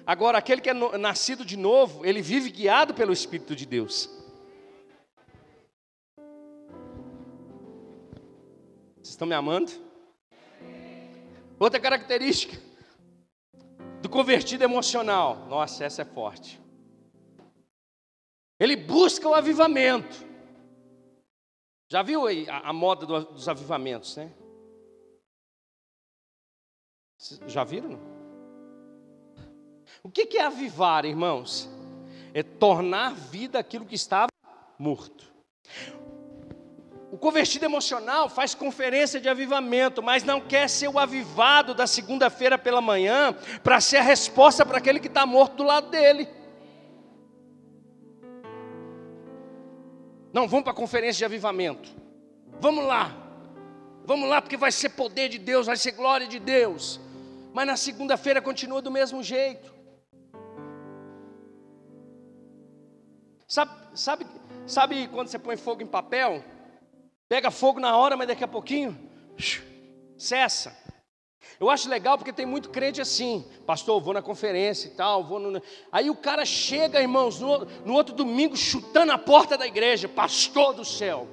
[0.04, 4.10] Agora, aquele que é nascido de novo, ele vive guiado pelo Espírito de Deus.
[8.96, 9.70] Vocês estão me amando?
[11.60, 12.60] Outra característica
[14.02, 15.46] do convertido emocional.
[15.48, 16.60] Nossa, essa é forte.
[18.58, 20.26] Ele busca o avivamento.
[21.88, 24.32] Já viu aí a, a moda do, dos avivamentos, né?
[27.46, 27.98] Já viram?
[30.02, 31.68] O que é avivar, irmãos?
[32.34, 34.28] É tornar vida aquilo que estava
[34.78, 35.24] morto.
[37.10, 42.58] O convertido emocional faz conferência de avivamento, mas não quer ser o avivado da segunda-feira
[42.58, 46.28] pela manhã para ser a resposta para aquele que está morto do lado dele.
[50.32, 51.88] Não, vamos para a conferência de avivamento.
[52.60, 53.14] Vamos lá.
[54.04, 57.00] Vamos lá, porque vai ser poder de Deus, vai ser glória de Deus.
[57.52, 59.74] Mas na segunda-feira continua do mesmo jeito.
[63.48, 64.26] Sabe, sabe,
[64.66, 66.44] sabe quando você põe fogo em papel?
[67.28, 68.96] Pega fogo na hora, mas daqui a pouquinho
[70.18, 70.76] cessa.
[71.58, 75.38] Eu acho legal porque tem muito crente assim, pastor, vou na conferência e tal, vou
[75.38, 75.62] no...
[75.90, 80.74] Aí o cara chega, irmãos, no, no outro domingo, chutando a porta da igreja, pastor
[80.74, 81.26] do céu.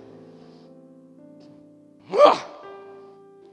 [2.26, 2.45] Ah,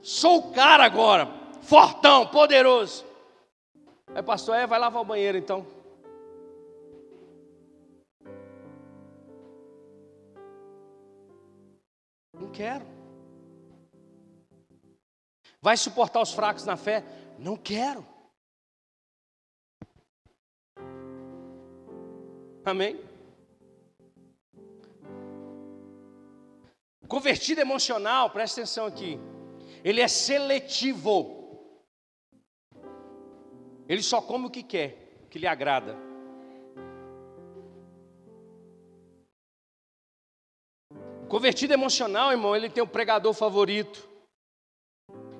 [0.02, 1.28] sou o cara agora,
[1.62, 3.04] fortão, poderoso.
[4.14, 5.66] Aí, pastor, é, vai lavar o banheiro então.
[12.38, 12.99] Não quero.
[15.62, 17.04] Vai suportar os fracos na fé?
[17.38, 18.06] Não quero.
[22.64, 23.00] Amém?
[27.06, 29.18] Convertido emocional, presta atenção aqui.
[29.82, 31.38] Ele é seletivo.
[33.88, 35.96] Ele só come o que quer, o que lhe agrada.
[41.28, 44.09] Convertido emocional, irmão, ele tem o pregador favorito.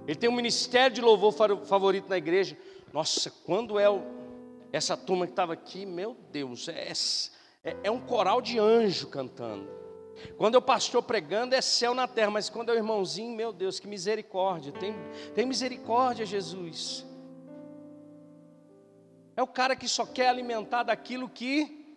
[0.07, 1.33] Ele tem um ministério de louvor
[1.65, 2.57] favorito na igreja.
[2.93, 4.03] Nossa, quando é o,
[4.73, 6.93] essa turma que estava aqui, meu Deus, é,
[7.63, 9.69] é, é, um coral de anjo cantando.
[10.37, 13.53] Quando é o pastor pregando, é céu na terra, mas quando é o irmãozinho, meu
[13.53, 14.95] Deus, que misericórdia, tem,
[15.35, 17.07] tem misericórdia, Jesus.
[19.37, 21.97] É o cara que só quer alimentar daquilo que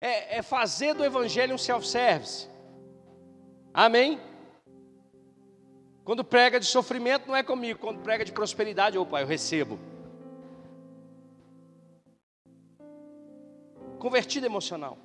[0.00, 2.48] é, é fazer do evangelho um self-service.
[3.74, 4.18] Amém?
[6.04, 7.78] Quando prega de sofrimento, não é comigo.
[7.78, 9.78] Quando prega de prosperidade, opa, eu recebo.
[13.98, 14.98] Convertido emocional.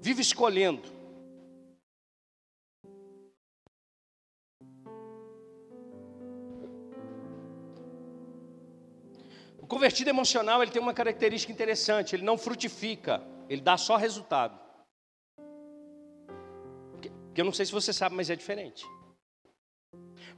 [0.00, 0.82] Vive escolhendo.
[9.58, 14.63] O convertido emocional ele tem uma característica interessante, ele não frutifica, ele dá só resultado.
[17.34, 18.86] Porque eu não sei se você sabe, mas é diferente.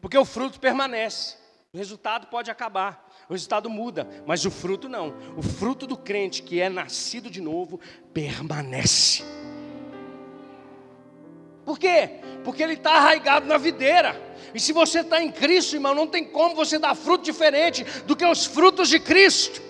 [0.01, 1.37] Porque o fruto permanece.
[1.71, 5.15] O resultado pode acabar, o resultado muda, mas o fruto não.
[5.37, 7.79] O fruto do crente que é nascido de novo
[8.15, 9.23] permanece.
[11.67, 12.23] Por quê?
[12.43, 14.19] Porque ele está arraigado na videira.
[14.55, 18.17] E se você está em Cristo, irmão, não tem como você dar fruto diferente do
[18.17, 19.61] que os frutos de Cristo.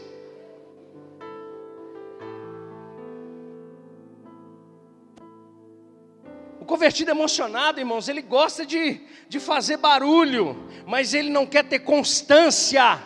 [6.76, 9.00] Convertido emocionado, irmãos, ele gosta de,
[9.30, 13.02] de fazer barulho, mas ele não quer ter constância.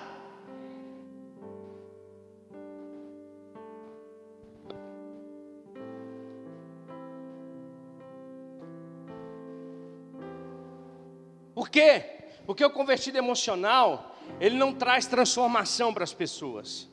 [11.54, 12.24] Por quê?
[12.44, 16.89] Porque o convertido emocional, ele não traz transformação para as pessoas.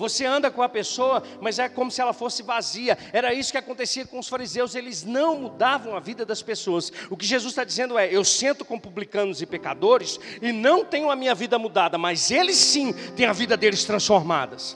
[0.00, 2.96] Você anda com a pessoa, mas é como se ela fosse vazia.
[3.12, 6.90] Era isso que acontecia com os fariseus, eles não mudavam a vida das pessoas.
[7.10, 11.10] O que Jesus está dizendo é: eu sento com publicanos e pecadores e não tenho
[11.10, 14.74] a minha vida mudada, mas eles sim têm a vida deles transformadas.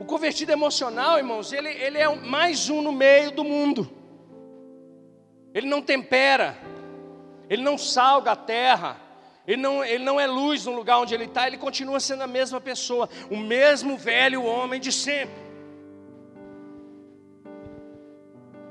[0.00, 3.88] O convertido emocional, irmãos, ele, ele é mais um no meio do mundo.
[5.54, 6.58] Ele não tempera,
[7.48, 9.01] ele não salga a terra,
[9.46, 12.26] ele não, ele não é luz no lugar onde ele está, ele continua sendo a
[12.26, 15.42] mesma pessoa, o mesmo velho homem de sempre.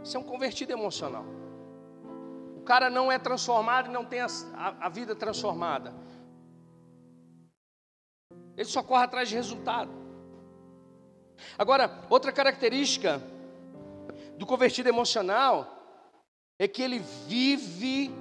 [0.04, 1.26] Isso é um convertido emocional.
[2.56, 5.94] O cara não é transformado e não tem a, a, a vida transformada.
[8.56, 9.92] Ele só corre atrás de resultado.
[11.58, 13.22] Agora, outra característica
[14.38, 15.82] do convertido emocional
[16.60, 18.12] é que ele vive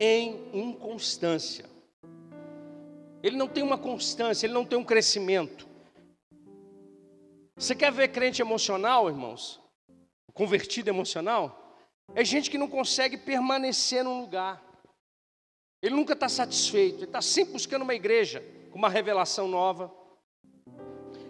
[0.00, 1.69] em inconstância.
[3.22, 5.68] Ele não tem uma constância, ele não tem um crescimento.
[7.56, 9.60] Você quer ver crente emocional, irmãos?
[10.32, 11.76] Convertido emocional?
[12.14, 14.64] É gente que não consegue permanecer num lugar.
[15.82, 19.92] Ele nunca está satisfeito, ele está sempre buscando uma igreja com uma revelação nova.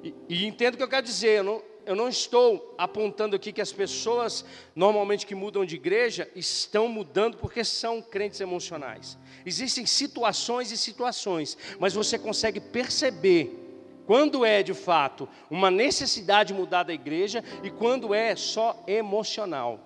[0.03, 3.53] E, e entendo o que eu quero dizer, eu não, eu não estou apontando aqui
[3.53, 4.45] que as pessoas
[4.77, 9.19] normalmente que mudam de igreja estão mudando porque são crentes emocionais.
[9.45, 13.59] Existem situações e situações, mas você consegue perceber
[14.07, 19.81] quando é de fato uma necessidade de mudar da igreja e quando é só emocional.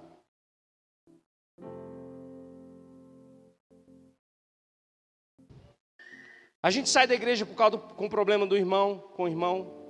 [6.63, 9.29] A gente sai da igreja por causa do, com o problema do irmão, com o
[9.29, 9.84] irmão,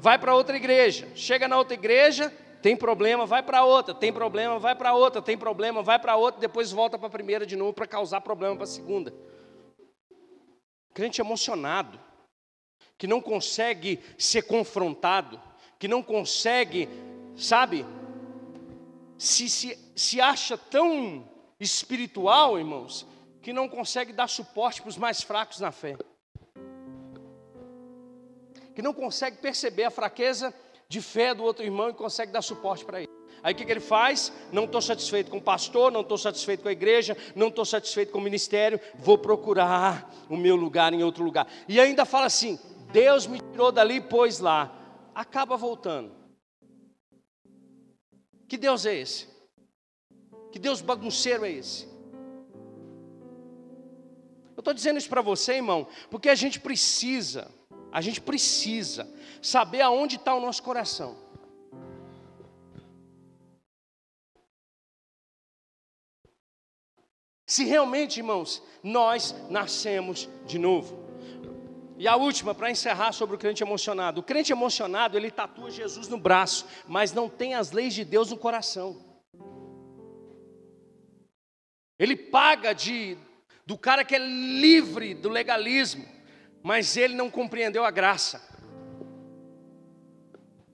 [0.00, 1.06] vai para outra igreja.
[1.14, 2.30] Chega na outra igreja,
[2.62, 6.40] tem problema, vai para outra, tem problema, vai para outra, tem problema, vai para outra,
[6.40, 9.14] depois volta para a primeira de novo para causar problema para a segunda.
[10.94, 12.00] Crente emocionado,
[12.96, 15.40] que não consegue ser confrontado,
[15.78, 16.88] que não consegue,
[17.36, 17.84] sabe,
[19.18, 21.28] se, se, se acha tão
[21.58, 23.06] espiritual, irmãos,
[23.42, 25.96] que não consegue dar suporte para os mais fracos na fé
[28.80, 30.54] que não consegue perceber a fraqueza
[30.88, 33.10] de fé do outro irmão e consegue dar suporte para ele.
[33.42, 34.32] Aí o que, que, ele faz?
[34.50, 38.10] Não estou satisfeito com o pastor, não estou satisfeito com a igreja, não estou satisfeito
[38.10, 41.46] com o ministério, vou procurar o meu lugar em outro lugar.
[41.68, 42.58] E ainda fala assim:
[42.90, 44.74] Deus me tirou dali pôs lá.
[45.14, 46.12] Acaba voltando.
[48.48, 49.28] Que Deus é esse?
[50.50, 51.86] Que Deus bagunceiro é esse?
[54.56, 57.59] Eu estou dizendo isso para você, irmão, porque a gente precisa
[57.92, 59.08] a gente precisa
[59.42, 61.16] saber aonde está o nosso coração.
[67.46, 71.00] Se realmente, irmãos, nós nascemos de novo.
[71.98, 74.20] E a última, para encerrar sobre o crente emocionado.
[74.20, 78.30] O crente emocionado, ele tatua Jesus no braço, mas não tem as leis de Deus
[78.30, 79.04] no coração.
[81.98, 83.18] Ele paga de
[83.66, 86.19] do cara que é livre do legalismo
[86.62, 88.40] mas ele não compreendeu a graça.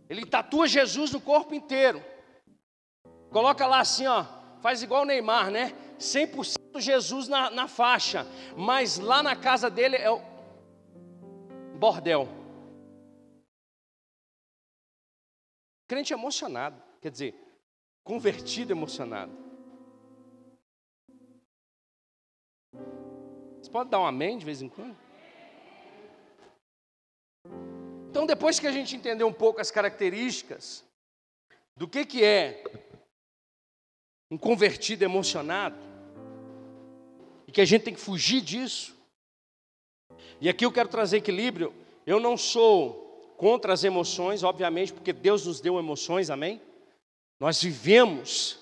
[0.08, 2.02] Ele tatua Jesus no corpo inteiro.
[3.30, 4.24] Coloca lá assim, ó,
[4.60, 5.72] faz igual o Neymar, né?
[5.98, 8.26] 100% Jesus na, na faixa,
[8.56, 10.20] mas lá na casa dele é o
[11.78, 12.28] bordel.
[15.88, 17.34] Crente emocionado, quer dizer,
[18.04, 19.32] convertido emocionado.
[23.60, 25.05] Você pode dar um amém de vez em quando?
[28.16, 30.82] Então, depois que a gente entender um pouco as características
[31.76, 32.64] do que, que é
[34.30, 35.76] um convertido emocionado,
[37.46, 38.96] e que a gente tem que fugir disso,
[40.40, 41.74] e aqui eu quero trazer equilíbrio.
[42.06, 46.58] Eu não sou contra as emoções, obviamente, porque Deus nos deu emoções, amém?
[47.38, 48.58] Nós vivemos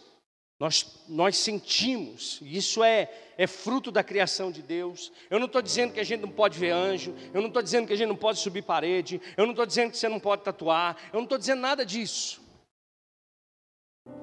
[0.64, 5.12] nós, nós sentimos, isso é, é fruto da criação de Deus.
[5.28, 7.86] Eu não estou dizendo que a gente não pode ver anjo, eu não estou dizendo
[7.86, 10.42] que a gente não pode subir parede, eu não estou dizendo que você não pode
[10.42, 12.40] tatuar, eu não estou dizendo nada disso.
[14.06, 14.14] Eu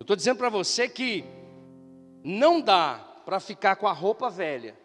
[0.00, 1.22] estou dizendo para você que
[2.24, 4.76] não dá para ficar com a roupa velha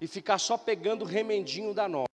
[0.00, 2.06] e ficar só pegando o remendinho da nova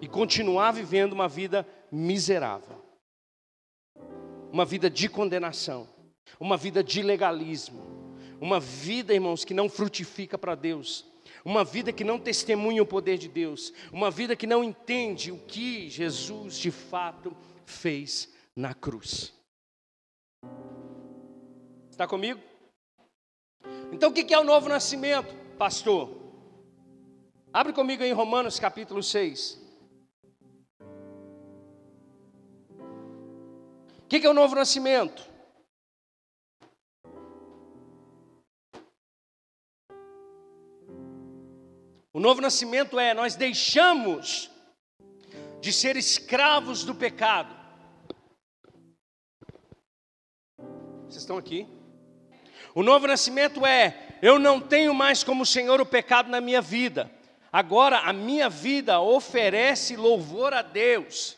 [0.00, 2.86] e continuar vivendo uma vida miserável
[4.58, 5.88] uma vida de condenação,
[6.40, 11.06] uma vida de legalismo, uma vida, irmãos, que não frutifica para Deus,
[11.44, 15.38] uma vida que não testemunha o poder de Deus, uma vida que não entende o
[15.38, 19.32] que Jesus de fato fez na cruz.
[21.88, 22.40] Está comigo?
[23.92, 26.10] Então o que é o novo nascimento, pastor?
[27.52, 29.67] Abre comigo em Romanos capítulo 6.
[34.08, 35.22] O que é o novo nascimento?
[42.10, 44.50] O novo nascimento é nós deixamos
[45.60, 47.54] de ser escravos do pecado.
[51.02, 51.68] Vocês estão aqui?
[52.74, 57.10] O novo nascimento é: eu não tenho mais como Senhor o pecado na minha vida.
[57.52, 61.37] Agora a minha vida oferece louvor a Deus.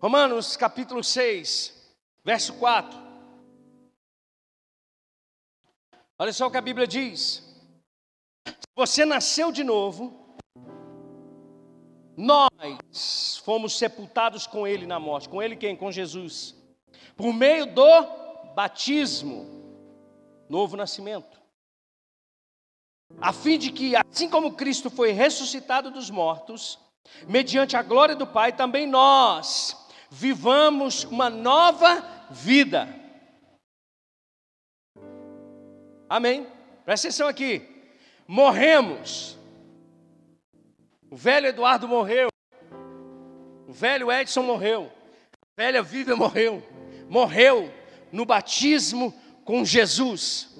[0.00, 1.74] Romanos capítulo 6,
[2.24, 2.96] verso 4.
[6.16, 7.42] Olha só o que a Bíblia diz.
[8.76, 10.36] Você nasceu de novo,
[12.16, 15.28] nós fomos sepultados com Ele na morte.
[15.28, 15.74] Com Ele quem?
[15.74, 16.54] Com Jesus.
[17.16, 18.06] Por meio do
[18.54, 19.46] batismo,
[20.48, 21.40] novo nascimento.
[23.20, 26.78] A fim de que, assim como Cristo foi ressuscitado dos mortos,
[27.26, 32.88] mediante a glória do Pai, também nós vivamos uma nova vida.
[36.08, 36.46] Amém?
[36.84, 37.62] Presta atenção aqui.
[38.26, 39.38] Morremos.
[41.10, 42.28] O velho Eduardo morreu.
[43.66, 44.90] O velho Edson morreu.
[45.42, 46.62] A velha Vivian morreu.
[47.08, 47.72] Morreu
[48.10, 50.56] no batismo com Jesus.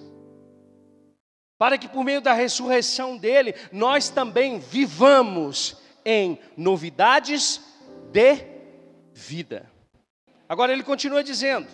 [1.59, 7.61] Para que por meio da ressurreição dele, nós também vivamos em novidades
[8.13, 8.58] de
[9.19, 9.69] vida.
[10.49, 11.69] Agora ele continua dizendo: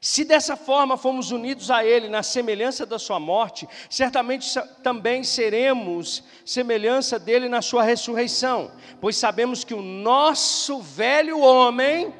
[0.00, 4.48] se dessa forma fomos unidos a Ele na semelhança da Sua morte, certamente
[4.82, 12.14] também seremos semelhança dele na Sua ressurreição, pois sabemos que o nosso velho homem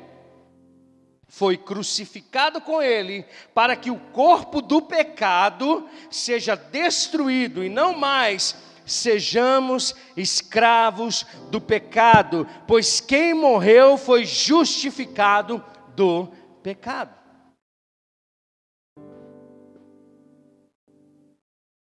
[1.29, 3.25] foi crucificado com Ele,
[3.55, 8.57] para que o corpo do pecado seja destruído e não mais
[8.89, 15.65] sejamos escravos do pecado, pois quem morreu foi justificado
[15.95, 16.29] do
[16.63, 17.17] pecado.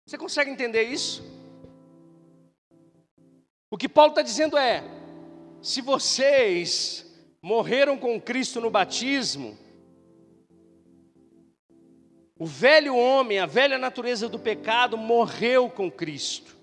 [0.07, 1.22] Você consegue entender isso?
[3.70, 4.82] O que Paulo está dizendo é:
[5.61, 7.05] se vocês
[7.42, 9.59] morreram com Cristo no batismo,
[12.38, 16.56] o velho homem, a velha natureza do pecado morreu com Cristo.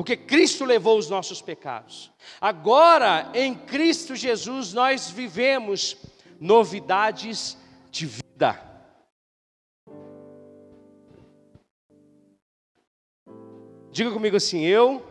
[0.00, 2.10] Porque Cristo levou os nossos pecados.
[2.40, 5.94] Agora, em Cristo Jesus, nós vivemos
[6.40, 7.54] novidades
[7.90, 8.58] de vida.
[13.92, 15.06] Diga comigo assim: eu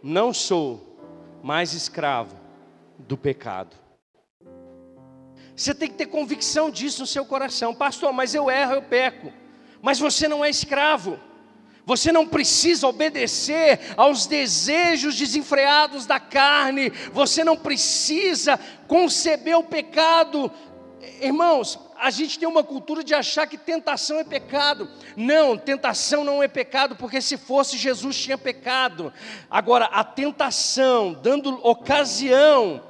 [0.00, 1.00] não sou
[1.42, 2.38] mais escravo
[2.96, 3.76] do pecado.
[5.56, 8.12] Você tem que ter convicção disso no seu coração, pastor.
[8.12, 9.32] Mas eu erro, eu peco.
[9.82, 11.18] Mas você não é escravo.
[11.92, 16.90] Você não precisa obedecer aos desejos desenfreados da carne.
[17.12, 20.50] Você não precisa conceber o pecado.
[21.20, 24.88] Irmãos, a gente tem uma cultura de achar que tentação é pecado.
[25.14, 29.12] Não, tentação não é pecado, porque se fosse Jesus tinha pecado.
[29.50, 32.82] Agora, a tentação, dando ocasião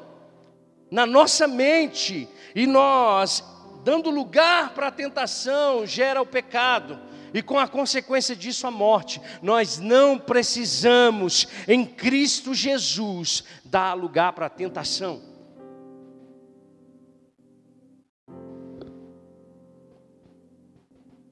[0.93, 3.43] na nossa mente, e nós
[3.83, 7.11] dando lugar para a tentação, gera o pecado.
[7.35, 9.21] E com a consequência disso, a morte.
[9.41, 15.33] Nós não precisamos, em Cristo Jesus, dar lugar para a tentação.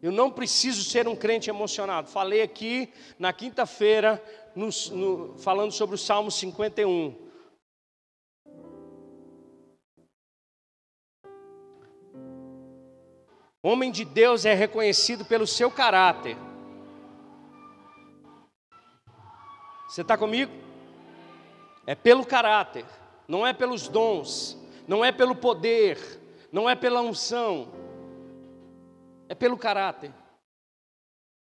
[0.02, 2.08] Eu não preciso ser um crente emocionado.
[2.08, 2.88] Falei aqui
[3.18, 4.22] na quinta-feira,
[5.38, 7.29] falando sobre o Salmo 51.
[13.62, 16.36] Homem de Deus é reconhecido pelo seu caráter.
[19.88, 20.52] Você está comigo?
[21.86, 22.86] É pelo caráter,
[23.26, 24.56] não é pelos dons,
[24.86, 25.98] não é pelo poder,
[26.52, 27.80] não é pela unção
[29.30, 30.12] é pelo caráter.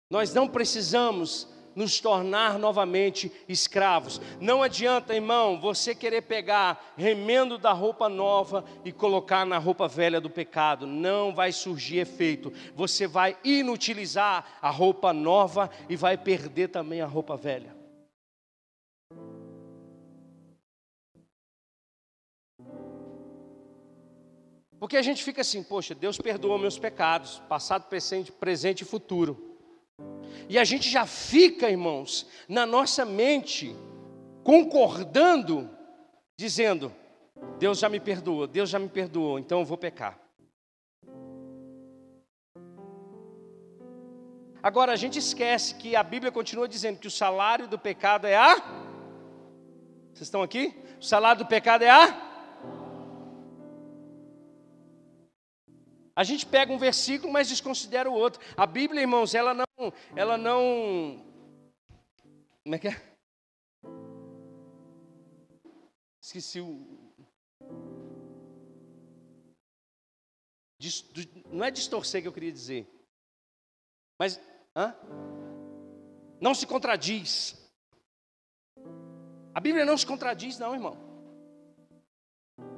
[0.10, 1.48] Nós não precisamos
[1.78, 4.20] nos tornar novamente escravos.
[4.42, 10.20] Não adianta, irmão, você querer pegar remendo da roupa nova e colocar na roupa velha
[10.20, 10.88] do pecado.
[10.88, 12.52] Não vai surgir efeito.
[12.74, 17.78] Você vai inutilizar a roupa nova e vai perder também a roupa velha.
[24.80, 29.47] Porque a gente fica assim, poxa, Deus perdoa meus pecados, passado, presente, presente e futuro.
[30.50, 33.76] E a gente já fica, irmãos, na nossa mente,
[34.44, 35.70] concordando,
[36.38, 36.94] dizendo:
[37.60, 40.20] Deus já me perdoou, Deus já me perdoou, então eu vou pecar.
[44.62, 48.36] Agora a gente esquece que a Bíblia continua dizendo que o salário do pecado é
[48.36, 48.56] a.
[50.14, 50.76] Vocês estão aqui?
[51.00, 52.28] O salário do pecado é a.
[56.16, 58.42] A gente pega um versículo, mas desconsidera o outro.
[58.58, 59.67] A Bíblia, irmãos, ela não,
[60.16, 61.24] ela não.
[62.64, 63.18] Como é que é?
[66.22, 66.98] Esqueci o.
[71.52, 72.88] Não é distorcer que eu queria dizer.
[74.20, 74.40] Mas,
[74.76, 74.96] hã?
[76.40, 77.56] Não se contradiz.
[79.54, 80.98] A Bíblia não se contradiz, não, irmão.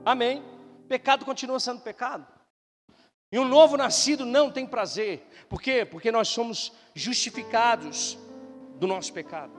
[0.06, 0.41] Amém.
[0.88, 2.38] Pecado continua sendo pecado.
[3.32, 5.27] E um novo nascido não tem prazer.
[5.47, 5.86] Por quê?
[5.86, 8.17] Porque nós somos justificados
[8.75, 9.53] do nosso pecado.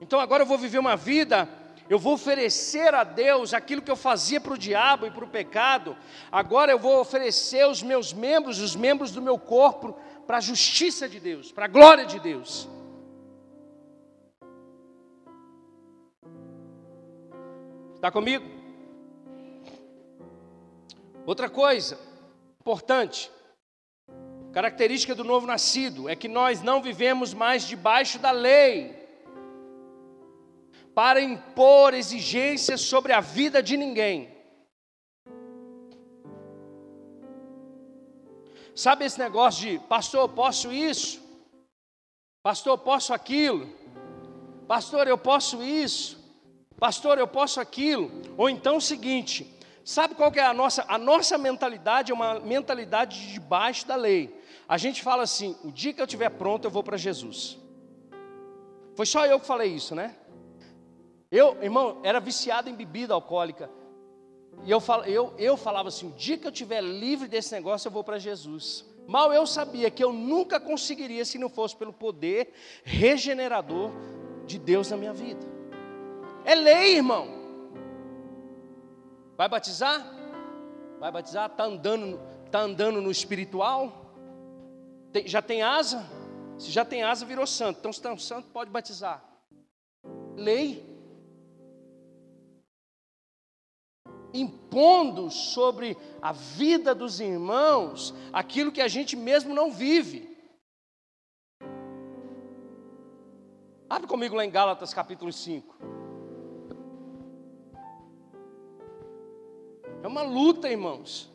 [0.00, 1.48] Então agora eu vou viver uma vida,
[1.90, 5.28] eu vou oferecer a Deus aquilo que eu fazia para o diabo e para o
[5.28, 5.96] pecado.
[6.32, 11.08] Agora eu vou oferecer os meus membros, os membros do meu corpo, para a justiça
[11.08, 12.68] de Deus, para a glória de Deus.
[17.94, 18.44] Está comigo?
[21.26, 21.98] Outra coisa
[22.66, 23.30] importante,
[24.52, 29.06] característica do novo nascido, é que nós não vivemos mais debaixo da lei
[30.92, 34.34] para impor exigências sobre a vida de ninguém.
[38.74, 41.22] Sabe esse negócio de, pastor, posso isso?
[42.42, 43.72] Pastor, posso aquilo?
[44.66, 46.18] Pastor, eu posso isso?
[46.80, 48.10] Pastor, eu posso aquilo?
[48.36, 49.55] Ou então o seguinte,
[49.86, 52.10] sabe qual que é a nossa, a nossa mentalidade?
[52.10, 54.36] É uma mentalidade de debaixo da lei.
[54.68, 57.56] A gente fala assim, o dia que eu estiver pronto eu vou para Jesus.
[58.96, 60.16] Foi só eu que falei isso, né?
[61.30, 63.70] Eu, irmão, era viciado em bebida alcoólica.
[64.64, 67.86] E eu, fal, eu, eu falava assim: o dia que eu estiver livre desse negócio,
[67.86, 68.84] eu vou para Jesus.
[69.06, 73.92] Mal eu sabia que eu nunca conseguiria se não fosse pelo poder regenerador
[74.46, 75.46] de Deus na minha vida.
[76.44, 77.35] É lei, irmão.
[79.36, 80.04] Vai batizar?
[80.98, 81.50] Vai batizar?
[81.50, 82.20] Está andando,
[82.50, 84.14] tá andando no espiritual?
[85.12, 86.04] Tem, já tem asa?
[86.58, 87.78] Se já tem asa, virou santo.
[87.78, 89.22] Então, se está santo, pode batizar.
[90.34, 90.96] Lei.
[94.32, 100.36] impondo sobre a vida dos irmãos aquilo que a gente mesmo não vive.
[103.88, 106.05] Abre comigo lá em Gálatas capítulo 5.
[110.02, 111.30] É uma luta, irmãos.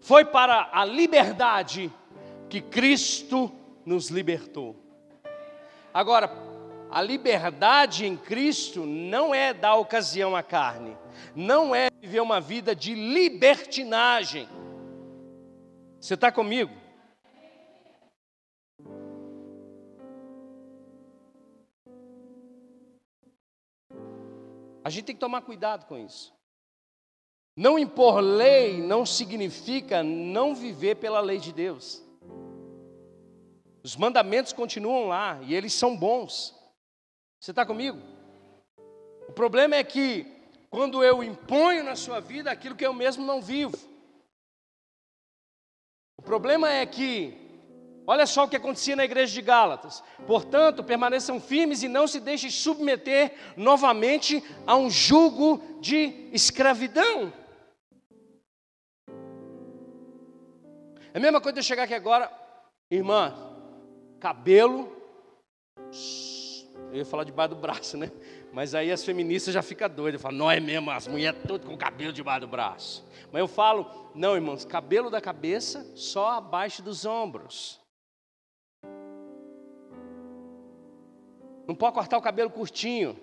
[0.00, 1.90] Foi para a liberdade
[2.48, 3.50] que Cristo
[3.86, 4.76] nos libertou.
[5.92, 6.30] Agora,
[6.90, 10.96] a liberdade em Cristo não é dar ocasião à carne,
[11.34, 14.48] não é viver uma vida de libertinagem.
[15.98, 16.83] Você está comigo?
[24.84, 26.32] A gente tem que tomar cuidado com isso.
[27.56, 32.04] Não impor lei não significa não viver pela lei de Deus.
[33.82, 36.54] Os mandamentos continuam lá e eles são bons.
[37.40, 37.98] Você está comigo?
[39.28, 40.26] O problema é que
[40.70, 43.76] quando eu imponho na sua vida aquilo que eu mesmo não vivo.
[46.16, 47.43] O problema é que,
[48.06, 50.02] olha só o que acontecia na igreja de Gálatas.
[50.26, 57.32] Portanto, permaneçam firmes e não se deixem submeter novamente a um jugo de escravidão.
[61.12, 62.30] É a mesma coisa de eu chegar aqui agora,
[62.90, 63.34] irmã,
[64.18, 64.92] cabelo
[66.90, 68.10] eu ia falar debaixo do braço, né?
[68.52, 70.22] Mas aí as feministas já ficam doidas.
[70.22, 73.04] Falam, não é mesmo, as mulheres tudo com cabelo debaixo do braço.
[73.32, 77.83] Mas eu falo, não, irmãos, cabelo da cabeça só abaixo dos ombros.
[81.66, 83.16] Não pode cortar o cabelo curtinho.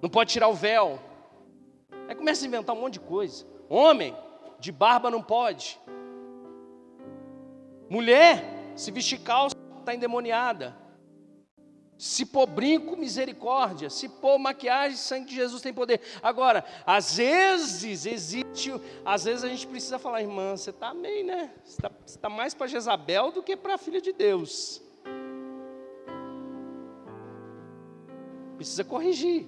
[0.00, 0.98] Não pode tirar o véu.
[2.08, 3.46] Aí começa a inventar um monte de coisa.
[3.68, 4.14] Homem,
[4.58, 5.80] de barba não pode.
[7.88, 8.44] Mulher,
[8.76, 10.76] se vestir calça, está endemoniada.
[11.96, 13.88] Se pôr brinco, misericórdia.
[13.88, 16.00] Se pôr maquiagem, sangue de Jesus tem poder.
[16.22, 18.72] Agora, às vezes existe,
[19.04, 21.52] às vezes a gente precisa falar, irmã, você está meio, né?
[21.64, 21.90] Você está
[22.20, 24.82] tá mais para Jezabel do que para a filha de Deus.
[28.56, 29.46] Precisa corrigir.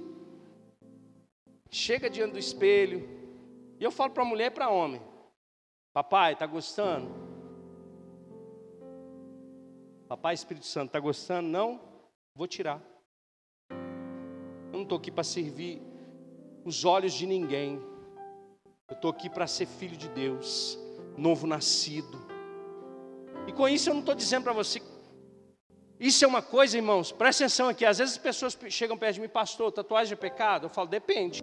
[1.71, 3.09] Chega diante do espelho.
[3.79, 5.01] E eu falo para mulher e para homem:
[5.93, 7.27] Papai, está gostando?
[10.09, 11.49] Papai Espírito Santo, está gostando?
[11.49, 11.81] Não?
[12.35, 12.81] Vou tirar.
[14.73, 15.83] estou aqui para servir
[16.65, 17.81] os olhos de ninguém.
[18.89, 20.79] Eu estou aqui para ser filho de Deus,
[21.17, 22.19] novo nascido.
[23.49, 24.81] E com isso eu não estou dizendo para você.
[25.99, 27.85] Isso é uma coisa, irmãos, presta atenção aqui.
[27.85, 30.67] Às vezes as pessoas chegam perto de mim, pastor, tatuagem é pecado?
[30.67, 31.43] Eu falo, depende.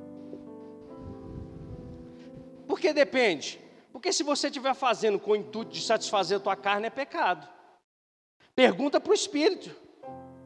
[2.67, 3.59] Por que depende?
[3.91, 7.47] Porque se você estiver fazendo com o intuito de satisfazer a tua carne, é pecado.
[8.55, 9.75] Pergunta para o Espírito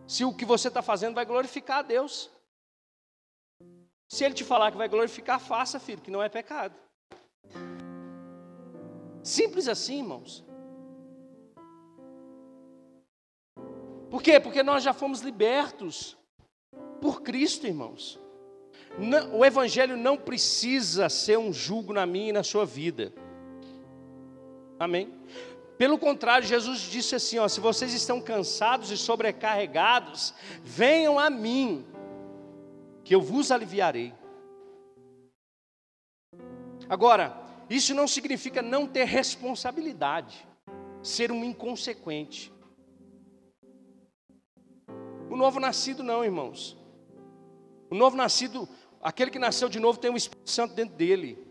[0.07, 2.29] se o que você está fazendo vai glorificar a Deus.
[4.09, 6.73] Se ele te falar que vai glorificar, faça, filho, que não é pecado.
[9.21, 10.46] Simples assim, irmãos.
[14.09, 14.39] Por quê?
[14.39, 16.17] Porque nós já fomos libertos
[17.01, 18.19] por Cristo, irmãos.
[19.33, 23.13] o Evangelho não precisa ser um jugo na minha e na sua vida.
[24.79, 25.13] Amém?
[25.77, 30.33] Pelo contrário, Jesus disse assim: ó, se vocês estão cansados e sobrecarregados,
[30.63, 31.85] venham a mim,
[33.03, 34.13] que eu vos aliviarei.
[36.89, 37.37] Agora,
[37.69, 40.47] isso não significa não ter responsabilidade,
[41.03, 42.51] ser um inconsequente.
[45.29, 46.77] O novo nascido, não, irmãos.
[47.89, 48.67] O novo nascido,
[49.01, 51.45] aquele que nasceu de novo, tem o Espírito Santo dentro dele.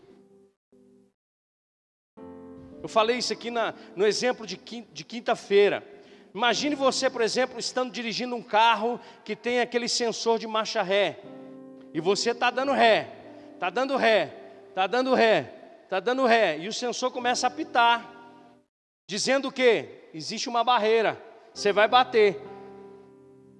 [2.81, 5.83] Eu falei isso aqui na, no exemplo de quinta-feira.
[6.33, 11.19] Imagine você, por exemplo, estando dirigindo um carro que tem aquele sensor de marcha ré.
[11.93, 13.11] E você está dando ré,
[13.55, 14.33] está dando ré,
[14.69, 16.59] está dando ré, está dando ré.
[16.59, 18.07] E o sensor começa a apitar,
[19.09, 21.19] dizendo que existe uma barreira,
[21.53, 22.39] você vai bater.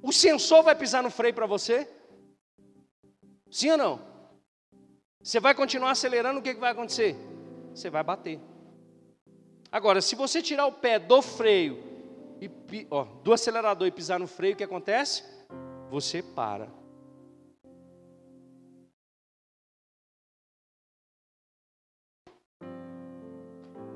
[0.07, 1.85] O sensor vai pisar no freio para você?
[3.51, 3.99] Sim ou não?
[5.21, 7.13] Você vai continuar acelerando, o que, que vai acontecer?
[7.75, 8.39] Você vai bater.
[9.69, 11.83] Agora, se você tirar o pé do freio,
[12.41, 15.25] e, ó, do acelerador e pisar no freio, o que acontece?
[15.89, 16.69] Você para.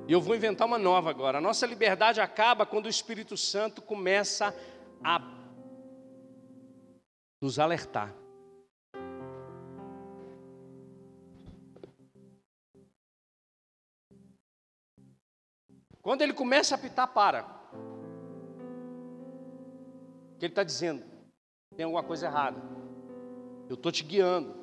[0.09, 1.37] E eu vou inventar uma nova agora.
[1.37, 4.53] A nossa liberdade acaba quando o Espírito Santo começa
[5.01, 5.39] a
[7.41, 8.15] nos alertar.
[16.01, 17.43] Quando ele começa a apitar, para.
[20.37, 21.03] Que ele está dizendo:
[21.75, 22.61] tem alguma coisa errada.
[23.67, 24.61] Eu estou te guiando.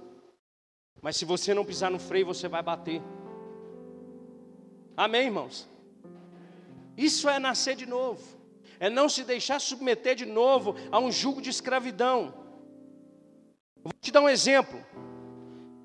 [1.01, 3.01] Mas se você não pisar no freio, você vai bater.
[4.97, 5.69] Amém, irmãos?
[6.97, 8.37] Isso é nascer de novo.
[8.81, 12.48] É não se deixar submeter de novo a um jugo de escravidão.
[13.89, 14.85] Vou te dar um exemplo.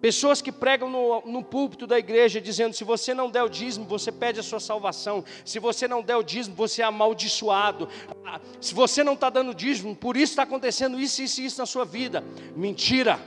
[0.02, 3.86] Pessoas que pregam no, no, púlpito da igreja dizendo: se você não der o dízimo,
[3.86, 5.24] você perde a sua salvação.
[5.46, 7.88] Se você não der o dízimo, você é amaldiçoado.
[8.26, 11.58] Ah, se você não está dando dízimo, por isso está acontecendo isso, isso e isso
[11.58, 12.22] na sua vida.
[12.54, 13.18] Mentira.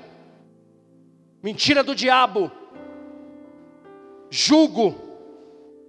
[1.43, 2.53] Mentira do diabo.
[4.29, 5.07] Julgo.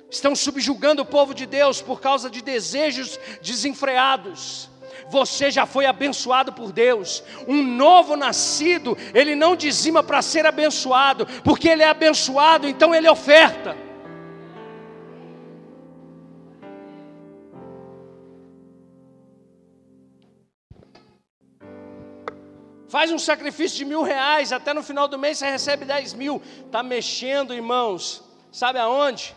[0.09, 4.69] Estão subjugando o povo de Deus por causa de desejos desenfreados
[5.09, 7.23] você já foi abençoado por Deus.
[7.47, 13.09] Um novo nascido, ele não dizima para ser abençoado, porque ele é abençoado, então ele
[13.09, 13.75] oferta.
[22.89, 26.41] Faz um sacrifício de mil reais, até no final do mês você recebe dez mil.
[26.65, 29.35] Está mexendo, irmãos, sabe aonde?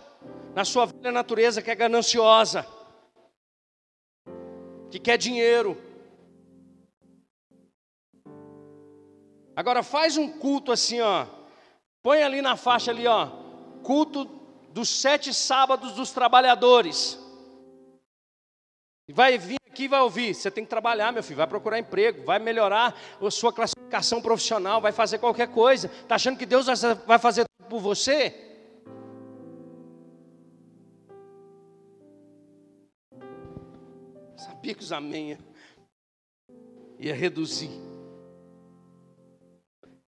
[0.54, 2.64] Na sua velha natureza que é gananciosa
[4.90, 5.76] que quer dinheiro.
[9.54, 11.26] Agora faz um culto assim, ó.
[12.02, 13.26] Põe ali na faixa ali, ó.
[13.82, 14.24] Culto
[14.70, 17.18] dos sete sábados dos trabalhadores.
[19.12, 20.34] Vai vir aqui e vai ouvir.
[20.34, 21.36] Você tem que trabalhar, meu filho.
[21.36, 25.88] Vai procurar emprego, vai melhorar a sua classificação profissional, vai fazer qualquer coisa.
[25.88, 26.66] Está achando que Deus
[27.06, 28.49] vai fazer tudo por você?
[34.40, 35.36] Sabia que os amém
[36.98, 37.70] ia reduzir.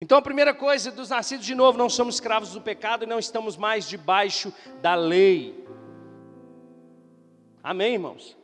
[0.00, 3.18] Então a primeira coisa dos nascidos de novo, não somos escravos do pecado e não
[3.18, 5.66] estamos mais debaixo da lei.
[7.62, 8.34] Amém, irmãos?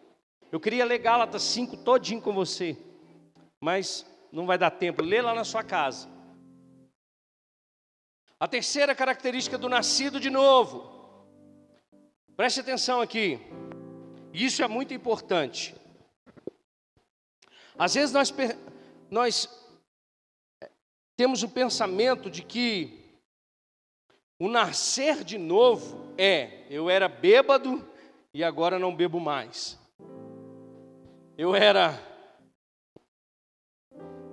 [0.53, 2.77] Eu queria ler Gálatas 5 todinho com você,
[3.59, 5.03] mas não vai dar tempo.
[5.03, 6.07] Lê lá na sua casa.
[8.39, 10.99] A terceira característica do nascido de novo.
[12.37, 13.41] Preste atenção aqui.
[14.33, 15.78] Isso é muito importante.
[17.79, 18.35] Às vezes nós,
[19.11, 19.49] nós
[20.63, 20.71] eh,
[21.17, 23.05] temos o pensamento de que
[24.41, 27.89] o nascer de novo é: eu era bêbado
[28.35, 29.79] e agora não bebo mais.
[31.37, 31.95] Eu era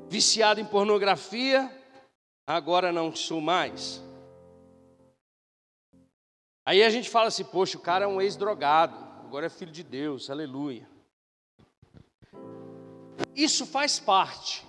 [0.10, 1.72] viciado em pornografia
[2.48, 4.04] agora não sou mais.
[6.66, 9.84] Aí a gente fala assim, poxa, o cara é um ex-drogado, agora é filho de
[9.84, 10.88] Deus, aleluia.
[13.36, 14.66] Isso faz parte,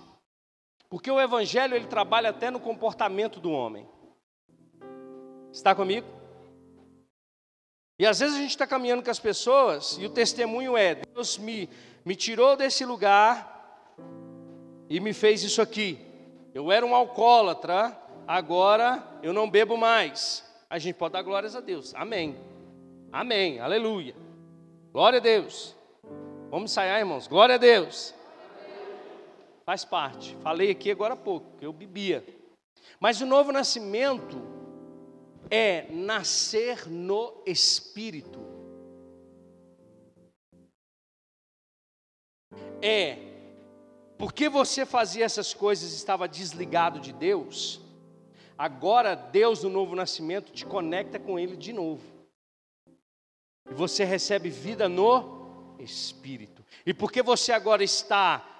[0.89, 3.87] porque o Evangelho ele trabalha até no comportamento do homem.
[5.51, 6.05] Está comigo?
[7.97, 11.37] E às vezes a gente está caminhando com as pessoas e o testemunho é: Deus
[11.37, 11.69] me,
[12.05, 13.95] me tirou desse lugar
[14.89, 15.99] e me fez isso aqui.
[16.53, 17.97] Eu era um alcoólatra,
[18.27, 20.45] agora eu não bebo mais.
[20.69, 21.95] A gente pode dar glórias a Deus.
[21.95, 22.37] Amém.
[23.11, 23.59] Amém.
[23.59, 24.13] Aleluia.
[24.91, 25.75] Glória a Deus.
[26.49, 27.27] Vamos ensaiar, irmãos.
[27.27, 28.13] Glória a Deus.
[29.67, 30.33] Faz parte.
[30.37, 32.25] Falei aqui agora há pouco, que eu bebia.
[33.01, 34.37] Mas o novo nascimento
[35.51, 38.39] é nascer no espírito.
[42.81, 43.17] É
[44.17, 47.81] porque você fazia essas coisas estava desligado de Deus.
[48.57, 52.05] Agora Deus no novo nascimento te conecta com ele de novo.
[53.69, 56.63] E você recebe vida no espírito.
[56.85, 58.56] E porque você agora está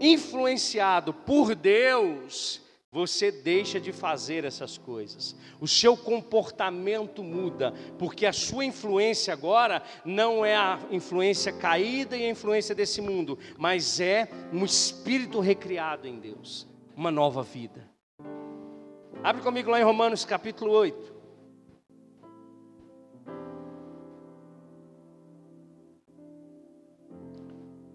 [0.00, 5.36] influenciado por Deus, você deixa de fazer essas coisas.
[5.60, 12.24] O seu comportamento muda, porque a sua influência agora não é a influência caída e
[12.24, 17.88] a influência desse mundo, mas é um espírito recriado em Deus, uma nova vida.
[19.22, 21.20] Abre comigo lá em Romanos capítulo 8.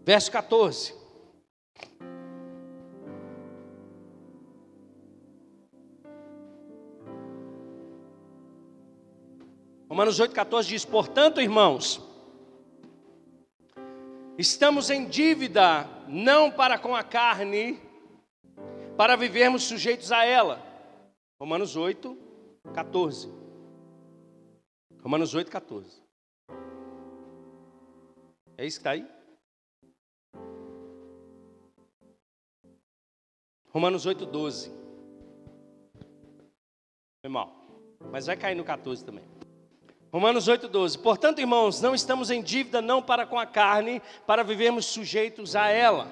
[0.06, 1.05] Verso 14.
[9.96, 12.02] Romanos 8,14 diz: Portanto, irmãos,
[14.38, 17.80] estamos em dívida, não para com a carne,
[18.98, 20.62] para vivermos sujeitos a ela.
[21.40, 22.14] Romanos 8,
[22.74, 23.34] 14.
[25.02, 26.04] Romanos 8, 14.
[28.58, 29.08] É isso que está aí?
[33.70, 34.74] Romanos 8, 12.
[37.22, 37.56] Foi mal.
[38.12, 39.24] Mas vai cair no 14 também.
[40.16, 40.98] Romanos 8,12.
[41.02, 45.68] Portanto, irmãos, não estamos em dívida não para com a carne, para vivermos sujeitos a
[45.68, 46.08] ela.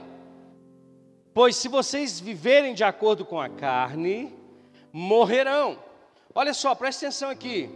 [1.34, 4.36] Pois se vocês viverem de acordo com a carne,
[4.92, 5.80] morrerão.
[6.36, 7.70] Olha só, presta atenção aqui.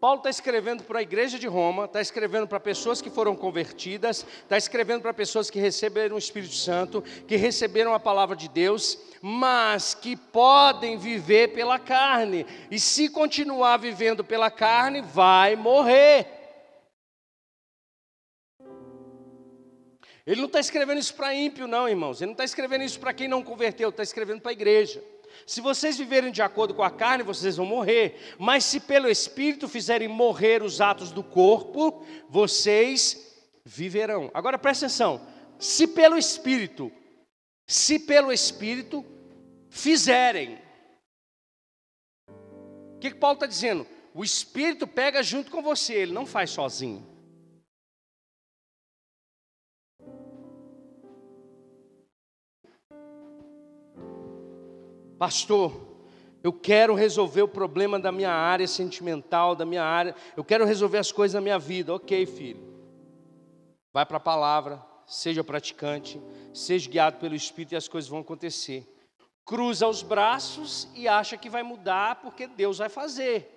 [0.00, 4.24] Paulo está escrevendo para a igreja de Roma, está escrevendo para pessoas que foram convertidas,
[4.42, 8.96] está escrevendo para pessoas que receberam o Espírito Santo, que receberam a palavra de Deus,
[9.20, 16.38] mas que podem viver pela carne, e se continuar vivendo pela carne, vai morrer.
[20.24, 22.20] Ele não está escrevendo isso para ímpio, não, irmãos.
[22.20, 25.02] Ele não está escrevendo isso para quem não converteu, está escrevendo para a igreja.
[25.46, 28.36] Se vocês viverem de acordo com a carne, vocês vão morrer.
[28.38, 33.28] Mas se pelo Espírito fizerem morrer os atos do corpo, vocês
[33.64, 34.30] viverão.
[34.34, 35.20] Agora presta atenção:
[35.58, 36.92] se pelo Espírito,
[37.66, 39.04] se pelo Espírito
[39.70, 40.58] fizerem.
[42.96, 43.86] O que, que Paulo está dizendo?
[44.14, 47.06] O Espírito pega junto com você, ele não faz sozinho.
[55.18, 55.88] Pastor,
[56.42, 60.98] eu quero resolver o problema da minha área sentimental, da minha área, eu quero resolver
[60.98, 61.92] as coisas da minha vida.
[61.92, 62.62] Ok, filho.
[63.92, 66.20] Vai para a palavra, seja praticante,
[66.54, 68.86] seja guiado pelo Espírito e as coisas vão acontecer.
[69.44, 73.56] Cruza os braços e acha que vai mudar porque Deus vai fazer.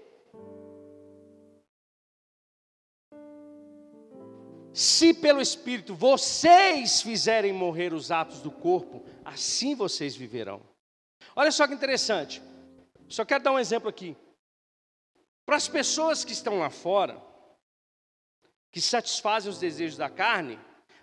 [4.73, 10.70] Se pelo Espírito vocês fizerem morrer os atos do corpo, assim vocês viverão.
[11.35, 12.41] Olha só que interessante.
[13.07, 14.15] Só quero dar um exemplo aqui.
[15.45, 17.21] Para as pessoas que estão lá fora,
[18.71, 20.59] que satisfazem os desejos da carne,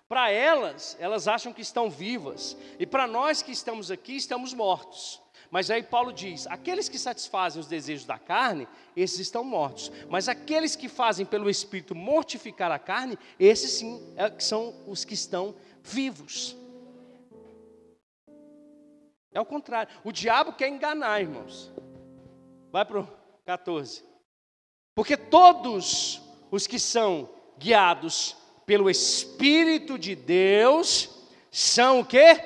[0.09, 2.57] para elas, elas acham que estão vivas.
[2.79, 5.21] E para nós que estamos aqui, estamos mortos.
[5.51, 8.67] Mas aí Paulo diz: aqueles que satisfazem os desejos da carne,
[8.97, 9.93] esses estão mortos.
[10.09, 15.15] Mas aqueles que fazem pelo Espírito mortificar a carne, esses sim é, são os que
[15.15, 16.57] estão vivos.
[19.33, 19.93] É o contrário.
[20.05, 21.73] O diabo quer enganar, irmãos.
[22.71, 23.09] Vai para o
[23.45, 24.05] 14.
[24.95, 26.21] Porque todos
[26.51, 32.37] os que são guiados pelo Espírito de Deus são o que?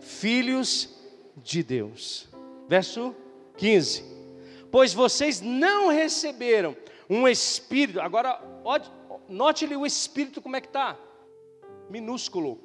[0.00, 0.88] Filhos
[1.36, 2.28] de Deus.
[2.68, 3.14] Verso
[3.56, 4.04] 15.
[4.70, 6.76] Pois vocês não receberam
[7.08, 8.00] um espírito.
[8.00, 8.40] Agora,
[9.28, 10.96] note-lhe o espírito como é que está.
[11.90, 12.58] Minúsculo.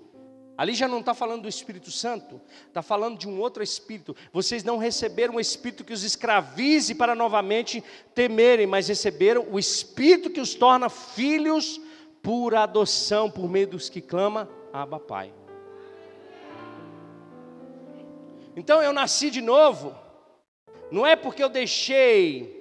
[0.58, 4.16] Ali já não está falando do Espírito Santo, está falando de um outro Espírito.
[4.34, 7.84] Vocês não receberam um Espírito que os escravize para novamente
[8.16, 11.80] temerem, mas receberam o Espírito que os torna filhos
[12.24, 15.32] por adoção, por meio dos que clama, Abba Pai.
[18.56, 19.96] Então eu nasci de novo,
[20.90, 22.57] não é porque eu deixei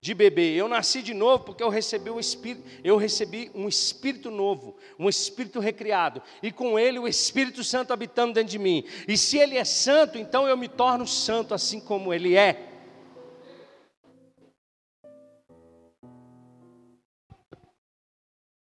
[0.00, 0.54] de beber.
[0.56, 5.08] Eu nasci de novo porque eu recebi um espírito, eu recebi um espírito novo, um
[5.08, 8.84] espírito recriado, e com ele o Espírito Santo habitando dentro de mim.
[9.06, 12.64] E se ele é santo, então eu me torno santo assim como ele é.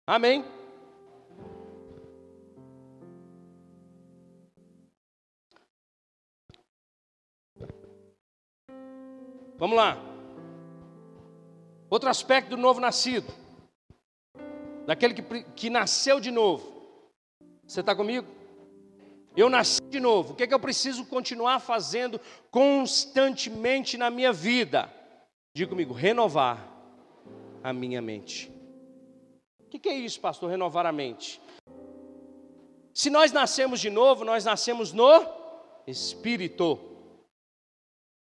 [0.07, 0.43] Amém.
[9.59, 10.08] Vamos lá.
[11.91, 13.33] Outro aspecto do novo nascido,
[14.87, 16.79] daquele que, que nasceu de novo.
[17.67, 18.27] Você está comigo?
[19.37, 20.33] Eu nasci de novo.
[20.33, 22.21] O que, é que eu preciso continuar fazendo
[22.51, 24.93] constantemente na minha vida?
[25.55, 26.67] Diga comigo, renovar
[27.63, 28.51] a minha mente.
[29.61, 30.51] O que, é isso, pastor?
[30.51, 31.41] Renovar a mente.
[32.95, 35.25] Se nós nascemos de novo, nós nascemos no
[35.87, 36.79] Espírito.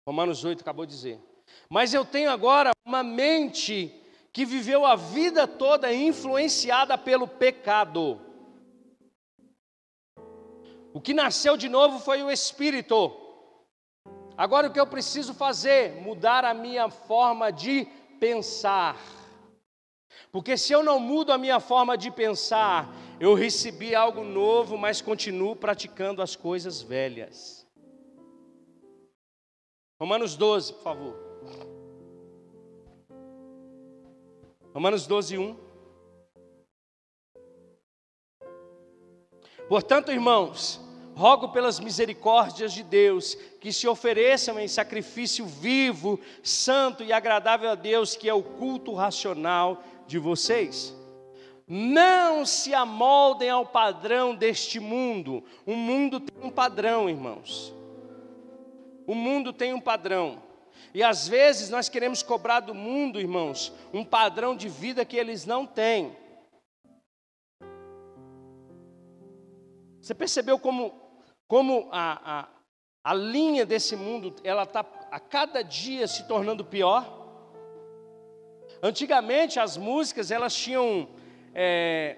[0.07, 1.30] Romanos 8 acabou de dizer.
[1.69, 3.93] Mas eu tenho agora uma mente
[4.33, 8.19] que viveu a vida toda influenciada pelo pecado.
[10.93, 13.11] O que nasceu de novo foi o Espírito.
[14.37, 16.01] Agora o que eu preciso fazer?
[16.01, 17.85] Mudar a minha forma de
[18.19, 18.97] pensar.
[20.31, 22.89] Porque se eu não mudo a minha forma de pensar,
[23.19, 27.67] eu recebi algo novo, mas continuo praticando as coisas velhas.
[29.99, 31.30] Romanos 12, por favor.
[34.73, 35.55] Romanos 12, 1.
[39.67, 40.79] Portanto, irmãos,
[41.13, 47.75] rogo pelas misericórdias de Deus que se ofereçam em sacrifício vivo, santo e agradável a
[47.75, 50.95] Deus, que é o culto racional de vocês.
[51.67, 55.43] Não se amoldem ao padrão deste mundo.
[55.65, 57.73] O mundo tem um padrão, irmãos.
[59.07, 60.41] O mundo tem um padrão.
[60.93, 65.45] E às vezes nós queremos cobrar do mundo, irmãos, um padrão de vida que eles
[65.45, 66.15] não têm.
[70.01, 70.93] Você percebeu como,
[71.47, 72.47] como a, a,
[73.03, 77.19] a linha desse mundo, ela está a cada dia se tornando pior?
[78.81, 81.07] Antigamente as músicas, elas tinham
[81.53, 82.17] é,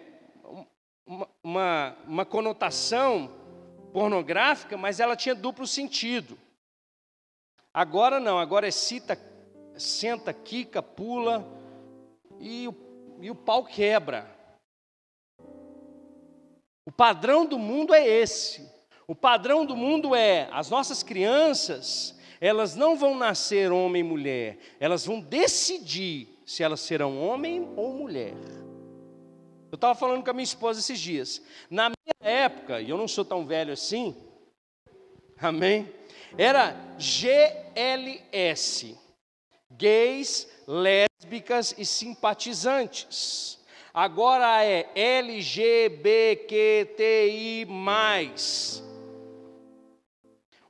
[1.06, 3.30] uma, uma, uma conotação
[3.92, 6.38] pornográfica, mas ela tinha duplo sentido.
[7.74, 9.18] Agora não, agora é cita,
[9.76, 11.44] senta, quica, pula
[12.40, 12.76] e o,
[13.20, 14.30] e o pau quebra.
[16.86, 18.72] O padrão do mundo é esse.
[19.08, 24.60] O padrão do mundo é as nossas crianças, elas não vão nascer homem e mulher,
[24.80, 28.36] elas vão decidir se elas serão homem ou mulher.
[29.72, 31.42] Eu estava falando com a minha esposa esses dias.
[31.70, 34.16] Na minha época, e eu não sou tão velho assim,
[35.40, 35.92] amém?
[36.38, 38.98] Era GLS,
[39.72, 43.64] gays, lésbicas e simpatizantes.
[43.94, 47.68] Agora é LGBTQI.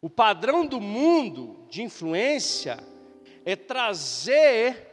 [0.02, 2.78] O padrão do mundo de influência
[3.46, 4.90] é trazer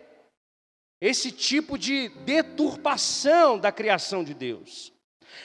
[1.00, 4.92] esse tipo de deturpação da criação de Deus.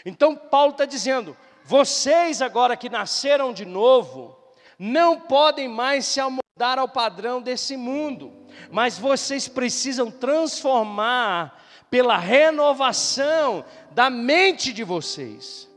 [0.05, 4.45] Então, Paulo está dizendo: vocês agora que nasceram de novo,
[4.78, 8.34] não podem mais se amoldar ao padrão desse mundo,
[8.71, 15.69] mas vocês precisam transformar pela renovação da mente de vocês.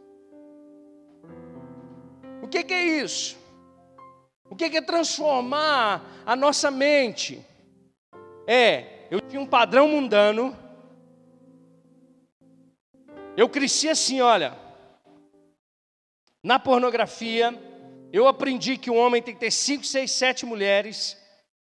[2.42, 3.36] O que, que é isso?
[4.50, 7.44] O que, que é transformar a nossa mente?
[8.46, 10.56] É, eu tinha um padrão mundano,
[13.36, 14.56] eu cresci assim, olha,
[16.42, 17.52] na pornografia,
[18.12, 21.16] eu aprendi que um homem tem que ter cinco, seis, sete mulheres.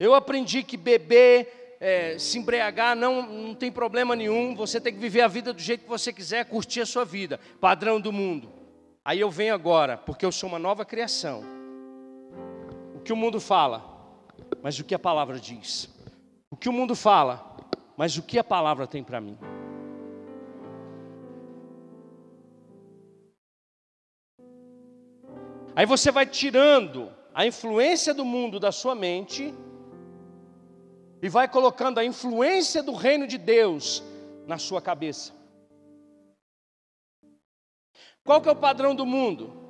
[0.01, 4.55] Eu aprendi que beber, é, se embriagar não, não tem problema nenhum.
[4.55, 7.39] Você tem que viver a vida do jeito que você quiser, curtir a sua vida,
[7.61, 8.51] padrão do mundo.
[9.05, 11.43] Aí eu venho agora, porque eu sou uma nova criação.
[12.95, 13.85] O que o mundo fala,
[14.63, 15.89] mas o que a palavra diz.
[16.51, 17.57] O que o mundo fala,
[17.97, 19.37] mas o que a palavra tem para mim.
[25.75, 29.55] Aí você vai tirando a influência do mundo da sua mente
[31.23, 34.03] e vai colocando a influência do reino de Deus
[34.47, 35.33] na sua cabeça.
[38.25, 39.63] Qual que é o padrão do mundo?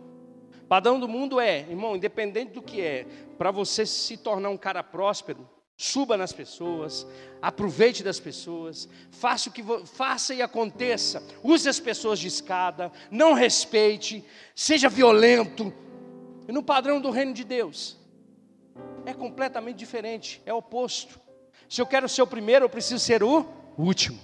[0.72, 4.82] padrão do mundo é, irmão, independente do que é, para você se tornar um cara
[4.82, 5.46] próspero,
[5.76, 7.06] suba nas pessoas,
[7.42, 13.34] aproveite das pessoas, faça o que faça e aconteça, use as pessoas de escada, não
[13.34, 14.24] respeite,
[14.56, 15.70] seja violento.
[16.48, 17.96] E no padrão do reino de Deus
[19.06, 21.20] é completamente diferente, é oposto.
[21.68, 23.46] Se eu quero ser o primeiro, eu preciso ser o
[23.78, 24.18] último.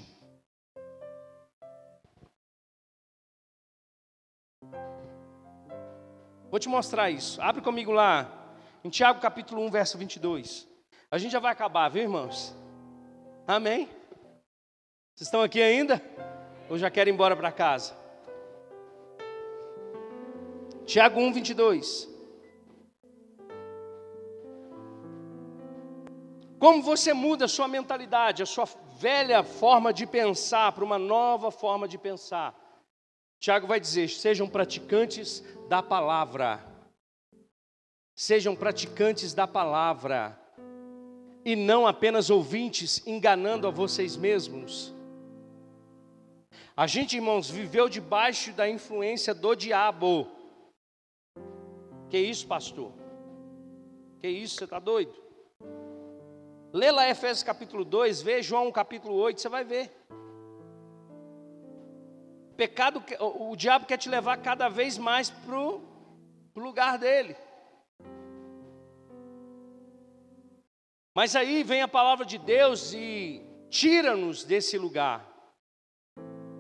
[6.50, 7.40] Vou te mostrar isso.
[7.42, 10.66] Abre comigo lá, em Tiago capítulo 1, verso 22.
[11.10, 12.54] A gente já vai acabar, viu, irmãos?
[13.46, 13.86] Amém?
[15.14, 16.02] Vocês estão aqui ainda?
[16.70, 17.94] Ou já querem ir embora para casa?
[20.86, 22.07] Tiago 1, 22.
[26.58, 28.64] Como você muda a sua mentalidade, a sua
[28.98, 32.54] velha forma de pensar para uma nova forma de pensar?
[33.38, 36.64] Tiago vai dizer: sejam praticantes da palavra.
[38.16, 40.36] Sejam praticantes da palavra.
[41.44, 44.92] E não apenas ouvintes, enganando a vocês mesmos.
[46.76, 50.26] A gente, irmãos, viveu debaixo da influência do diabo.
[52.10, 52.92] Que isso, pastor?
[54.20, 55.27] Que isso, você está doido?
[56.72, 59.90] Lê lá Efésios capítulo 2, vê João capítulo 8, você vai ver
[62.58, 65.80] pecado, o, o diabo quer te levar cada vez mais para o
[66.56, 67.36] lugar dele.
[71.14, 73.40] Mas aí vem a palavra de Deus e
[73.70, 75.24] tira-nos desse lugar.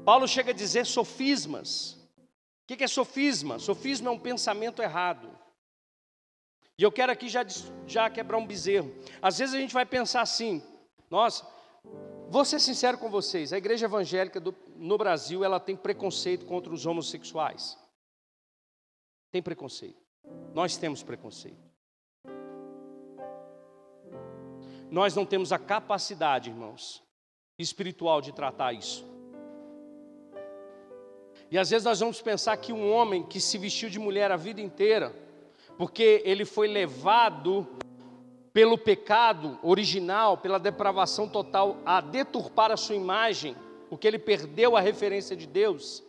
[0.04, 1.94] Paulo chega a dizer sofismas.
[2.62, 3.58] O que é sofisma?
[3.58, 5.37] Sofisma é um pensamento errado.
[6.78, 7.44] E eu quero aqui já,
[7.86, 8.94] já quebrar um bezerro.
[9.20, 10.62] Às vezes a gente vai pensar assim:
[11.10, 11.44] nossa,
[12.28, 16.72] vou ser sincero com vocês, a igreja evangélica do, no Brasil ela tem preconceito contra
[16.72, 17.76] os homossexuais.
[19.32, 20.00] Tem preconceito.
[20.54, 21.68] Nós temos preconceito.
[24.90, 27.02] Nós não temos a capacidade, irmãos,
[27.58, 29.04] espiritual de tratar isso.
[31.50, 34.36] E às vezes nós vamos pensar que um homem que se vestiu de mulher a
[34.36, 35.14] vida inteira,
[35.78, 37.64] porque ele foi levado
[38.52, 43.56] pelo pecado original, pela depravação total, a deturpar a sua imagem,
[43.88, 46.02] porque ele perdeu a referência de Deus.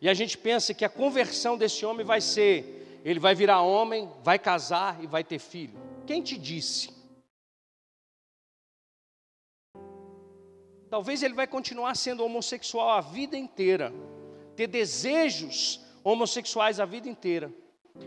[0.00, 4.10] E a gente pensa que a conversão desse homem vai ser: ele vai virar homem,
[4.24, 5.78] vai casar e vai ter filho.
[6.04, 6.90] Quem te disse?
[10.90, 13.94] Talvez ele vai continuar sendo homossexual a vida inteira,
[14.56, 17.50] ter desejos homossexuais a vida inteira,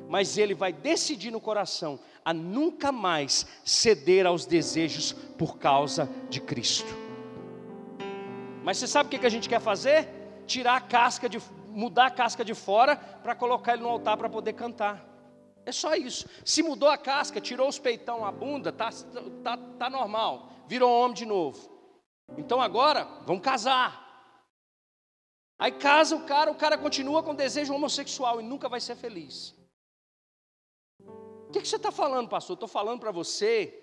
[0.07, 6.41] mas ele vai decidir no coração a nunca mais ceder aos desejos por causa de
[6.41, 6.93] Cristo.
[8.63, 10.09] Mas você sabe o que a gente quer fazer?
[10.47, 14.29] Tirar a casca de mudar a casca de fora para colocar ele no altar para
[14.29, 15.05] poder cantar.
[15.65, 16.27] É só isso.
[16.45, 18.89] Se mudou a casca, tirou os peitão, a bunda, tá,
[19.43, 20.49] tá, tá normal.
[20.67, 21.69] Virou homem de novo.
[22.37, 24.03] Então agora, vamos casar.
[25.59, 29.53] Aí casa o cara, o cara continua com desejo homossexual e nunca vai ser feliz.
[31.55, 32.55] Que, que você está falando, pastor?
[32.55, 33.81] Estou falando para você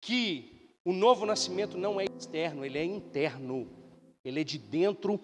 [0.00, 3.70] que o novo nascimento não é externo, ele é interno
[4.24, 5.20] ele é de dentro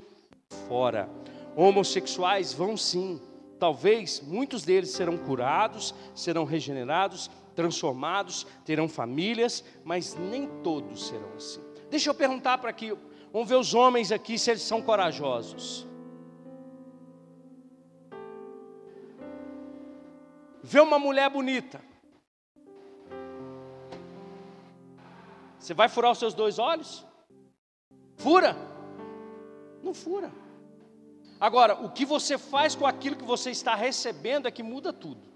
[0.68, 1.10] fora.
[1.56, 3.20] Homossexuais vão sim,
[3.59, 11.60] talvez muitos deles serão curados, serão regenerados, transformados, terão famílias, mas nem todos serão assim.
[11.90, 12.96] Deixa eu perguntar para aqui,
[13.32, 15.84] vamos ver os homens aqui se eles são corajosos.
[20.62, 21.80] Vê uma mulher bonita.
[25.59, 27.05] Você vai furar os seus dois olhos?
[28.16, 28.56] Fura.
[29.82, 30.32] Não fura.
[31.40, 35.28] Agora, o que você faz com aquilo que você está recebendo é que muda tudo.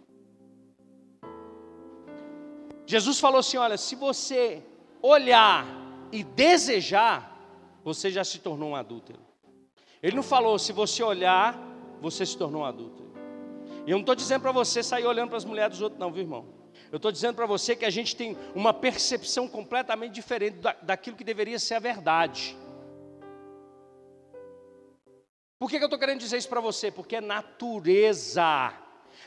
[2.87, 4.63] Jesus falou assim: olha, se você
[5.03, 5.67] olhar
[6.13, 7.37] e desejar,
[7.83, 9.21] você já se tornou um adúltero.
[10.03, 11.59] Ele não falou, se você olhar,
[12.01, 13.06] você se tornou um adúltero.
[13.87, 16.13] E eu não estou dizendo para você sair olhando para as mulheres dos outros, não,
[16.13, 16.45] viu irmão?
[16.91, 21.25] Eu estou dizendo para você que a gente tem uma percepção completamente diferente daquilo que
[21.25, 22.57] deveria ser a verdade.
[25.59, 26.91] Por que, que eu estou querendo dizer isso para você?
[26.91, 28.75] Porque é natureza.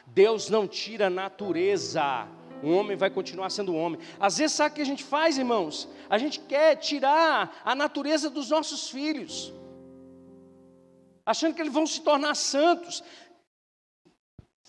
[0.06, 2.28] Deus não tira natureza.
[2.62, 4.00] Um homem vai continuar sendo homem.
[4.20, 5.88] Às vezes, sabe o que a gente faz, irmãos?
[6.10, 9.54] A gente quer tirar a natureza dos nossos filhos,
[11.26, 13.02] achando que eles vão se tornar santos.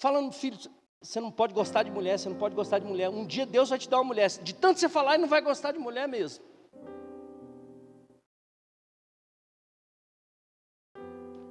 [0.00, 0.56] Falando, filho,
[1.02, 3.10] você não pode gostar de mulher, você não pode gostar de mulher.
[3.10, 4.30] Um dia Deus vai te dar uma mulher.
[4.30, 6.42] De tanto você falar, ele não vai gostar de mulher mesmo.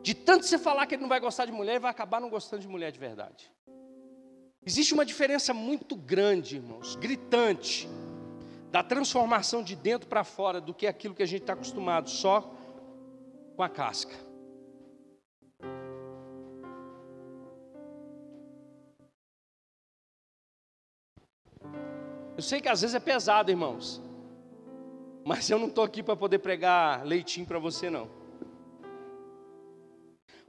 [0.02, 2.28] De tanto você falar que ele não vai gostar de mulher, ele vai acabar não
[2.28, 3.52] gostando de mulher de verdade.
[4.66, 7.88] Existe uma diferença muito grande, irmãos, gritante,
[8.72, 12.52] da transformação de dentro para fora do que aquilo que a gente está acostumado só
[13.56, 14.29] com a casca.
[22.40, 24.02] Eu sei que às vezes é pesado, irmãos,
[25.26, 28.10] mas eu não estou aqui para poder pregar leitinho para você, não.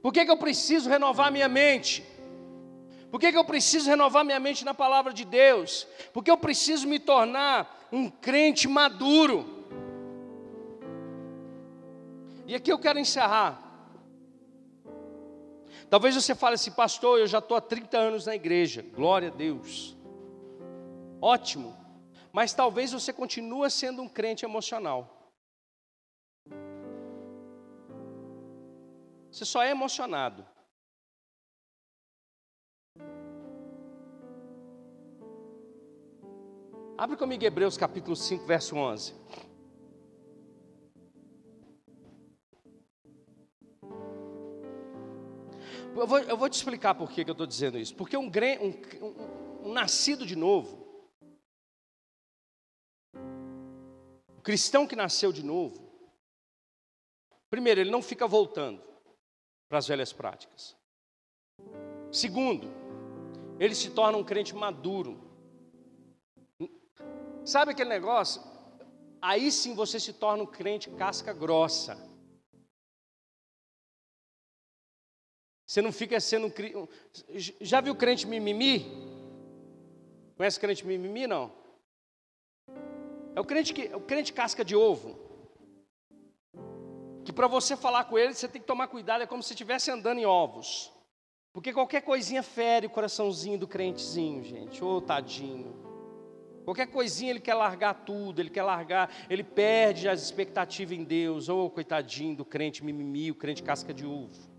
[0.01, 2.01] Por que, que eu preciso renovar minha mente?
[3.11, 5.85] Por que, que eu preciso renovar minha mente na palavra de Deus?
[6.13, 9.67] Porque eu preciso me tornar um crente maduro.
[12.47, 13.61] E aqui eu quero encerrar.
[15.89, 19.31] Talvez você fale assim, pastor, eu já estou há 30 anos na igreja, glória a
[19.31, 19.97] Deus.
[21.21, 21.80] Ótimo,
[22.31, 25.31] mas talvez você continue sendo um crente emocional.
[29.31, 30.45] Você só é emocionado.
[36.97, 39.15] Abre comigo Hebreus capítulo 5, verso 11.
[45.95, 47.95] Eu vou, eu vou te explicar por que, que eu estou dizendo isso.
[47.95, 50.90] Porque um, um, um, um nascido de novo,
[54.41, 55.87] o cristão que nasceu de novo,
[57.47, 58.81] primeiro, ele não fica voltando
[59.69, 60.75] para as velhas práticas.
[62.11, 62.67] Segundo,
[63.59, 65.21] ele se torna um crente maduro.
[67.45, 68.41] Sabe aquele negócio?
[69.21, 71.95] Aí sim você se torna um crente casca grossa.
[75.67, 76.51] Você não fica sendo.
[77.61, 78.87] Já viu crente mimimi?
[80.35, 81.27] Conhece crente mimimi?
[81.27, 81.60] Não.
[83.35, 85.17] É o crente, que, é o crente casca de ovo.
[87.23, 89.89] Que para você falar com ele, você tem que tomar cuidado, é como se estivesse
[89.89, 90.91] andando em ovos.
[91.53, 94.83] Porque qualquer coisinha fere o coraçãozinho do crentezinho, gente.
[94.83, 95.79] Ô, oh, tadinho.
[96.63, 101.49] Qualquer coisinha ele quer largar tudo, ele quer largar, ele perde as expectativas em Deus.
[101.49, 104.49] Ô, oh, coitadinho do crente mimimi, o crente casca de uvo.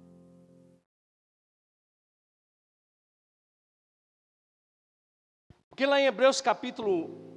[5.69, 7.32] Porque lá em Hebreus capítulo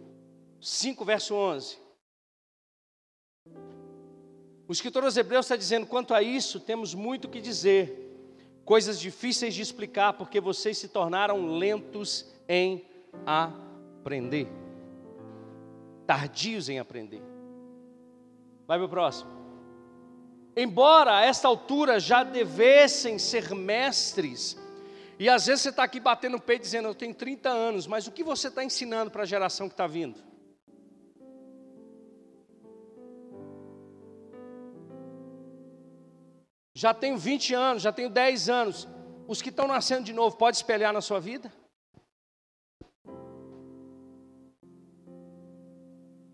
[0.66, 1.78] 5, verso 11,
[4.68, 8.18] o escritor aos Hebreus está dizendo: quanto a isso, temos muito que dizer,
[8.66, 12.84] coisas difíceis de explicar, porque vocês se tornaram lentos em
[13.28, 14.48] aprender,
[16.08, 17.22] tardios em aprender.
[18.66, 19.30] Vai para o próximo.
[20.58, 24.58] Embora a esta altura já devessem ser mestres,
[25.20, 28.08] e às vezes você está aqui batendo o peito dizendo, eu tenho 30 anos, mas
[28.08, 30.34] o que você está ensinando para a geração que está vindo?
[36.78, 38.88] Já tenho 20 anos, já tenho 10 anos.
[39.28, 41.52] Os que estão nascendo de novo, pode espelhar na sua vida?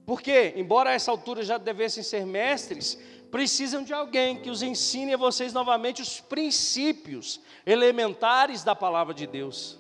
[0.04, 2.98] Porque, embora a essa altura já devessem ser mestres,
[3.30, 9.28] precisam de alguém que os ensine a vocês novamente os princípios elementares da palavra de
[9.28, 9.80] Deus.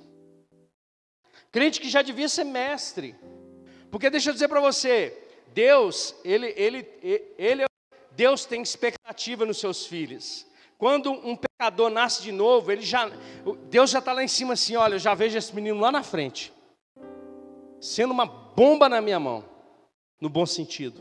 [1.51, 3.15] Crente que já devia ser mestre.
[3.89, 5.17] Porque deixa eu dizer para você,
[5.47, 6.88] Deus, ele, ele,
[7.38, 7.65] ele,
[8.11, 10.49] Deus tem expectativa nos seus filhos.
[10.82, 13.08] Quando um pecador nasce de novo, ele já,
[13.70, 16.02] Deus já está lá em cima assim, olha, eu já vejo esse menino lá na
[16.02, 16.52] frente,
[17.80, 19.45] sendo uma bomba na minha mão
[20.20, 20.99] no bom sentido,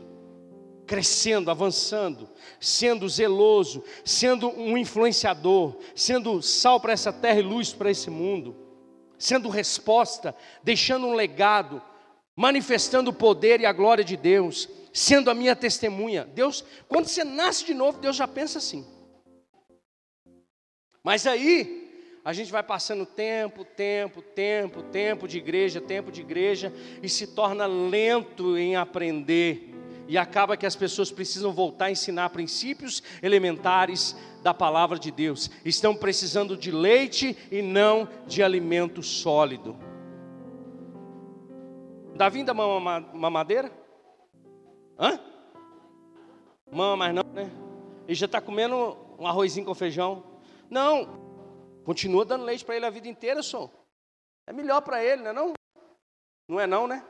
[0.85, 2.29] crescendo, avançando,
[2.59, 8.55] sendo zeloso, sendo um influenciador, sendo sal para essa terra e luz para esse mundo,
[9.17, 11.81] sendo resposta, deixando um legado,
[12.35, 16.23] manifestando o poder e a glória de Deus, sendo a minha testemunha.
[16.23, 18.85] Deus, quando você nasce de novo, Deus já pensa assim.
[21.03, 21.81] Mas aí,
[22.23, 26.71] a gente vai passando tempo, tempo, tempo, tempo de igreja, tempo de igreja,
[27.01, 29.69] e se torna lento em aprender.
[30.07, 35.49] E acaba que as pessoas precisam voltar a ensinar princípios elementares da palavra de Deus.
[35.65, 39.75] Estão precisando de leite e não de alimento sólido.
[42.13, 43.71] Davi mama mamadeira?
[44.99, 45.19] Hã?
[46.71, 47.49] Mama mais não, né?
[48.07, 50.30] E já está comendo um arrozinho com feijão?
[50.71, 51.21] Não,
[51.83, 53.69] Continua dando leite para ele a vida inteira, só.
[54.45, 55.53] É melhor para ele, não é não?
[56.47, 57.05] Não é não, né?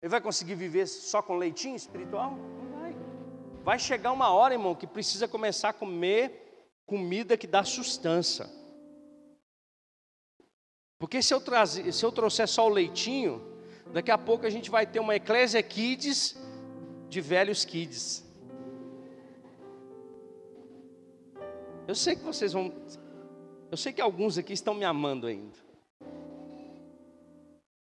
[0.00, 2.32] Ele vai conseguir viver só com leitinho espiritual?
[2.32, 2.94] Não vai.
[3.62, 8.48] Vai chegar uma hora, irmão, que precisa começar a comer comida que dá sustância.
[10.98, 13.42] Porque se eu, trazer, se eu trouxer só o leitinho,
[13.92, 16.36] daqui a pouco a gente vai ter uma Eclésia Kids
[17.08, 18.23] de velhos kids.
[21.86, 22.72] Eu sei que vocês vão
[23.70, 25.58] eu sei que alguns aqui estão me amando ainda.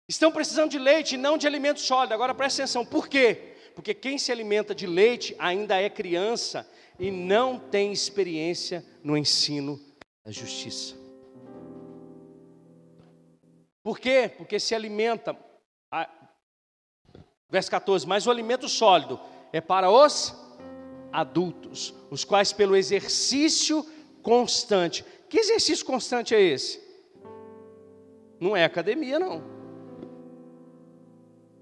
[0.07, 2.13] Estão precisando de leite e não de alimento sólido.
[2.13, 3.55] Agora presta atenção, por quê?
[3.73, 6.69] Porque quem se alimenta de leite ainda é criança
[6.99, 9.79] e não tem experiência no ensino
[10.23, 10.95] da justiça.
[13.81, 14.31] Por quê?
[14.37, 15.35] Porque se alimenta.
[17.49, 19.19] Verso 14: Mas o alimento sólido
[19.51, 20.35] é para os
[21.11, 23.85] adultos, os quais, pelo exercício
[24.21, 25.03] constante.
[25.29, 26.81] Que exercício constante é esse?
[28.39, 29.43] Não é academia, não.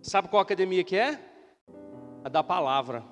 [0.01, 1.19] Sabe qual academia que é?
[2.23, 3.03] A da palavra.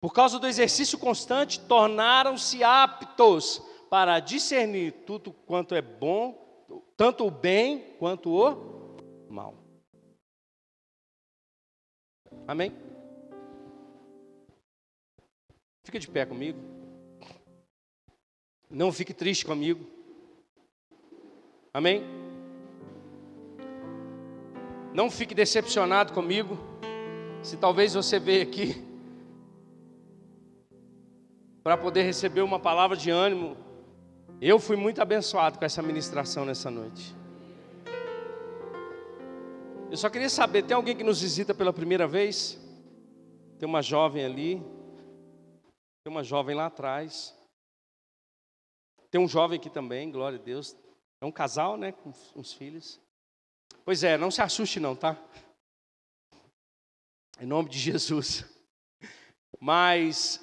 [0.00, 6.36] Por causa do exercício constante, tornaram-se aptos para discernir tudo quanto é bom,
[6.96, 9.54] tanto o bem quanto o mal.
[12.48, 12.74] Amém?
[15.84, 16.58] Fica de pé comigo.
[18.70, 19.84] Não fique triste comigo.
[21.74, 22.02] Amém?
[24.94, 26.58] Não fique decepcionado comigo.
[27.42, 28.82] Se talvez você veio aqui
[31.62, 33.56] para poder receber uma palavra de ânimo,
[34.40, 37.14] eu fui muito abençoado com essa ministração nessa noite.
[39.90, 42.58] Eu só queria saber, tem alguém que nos visita pela primeira vez?
[43.58, 44.62] Tem uma jovem ali,
[46.04, 47.34] tem uma jovem lá atrás.
[49.10, 50.76] Tem um jovem aqui também, glória a Deus.
[51.20, 53.00] É um casal, né, com uns filhos.
[53.84, 55.16] Pois é, não se assuste não, tá?
[57.40, 58.44] Em nome de Jesus.
[59.60, 60.40] Mas,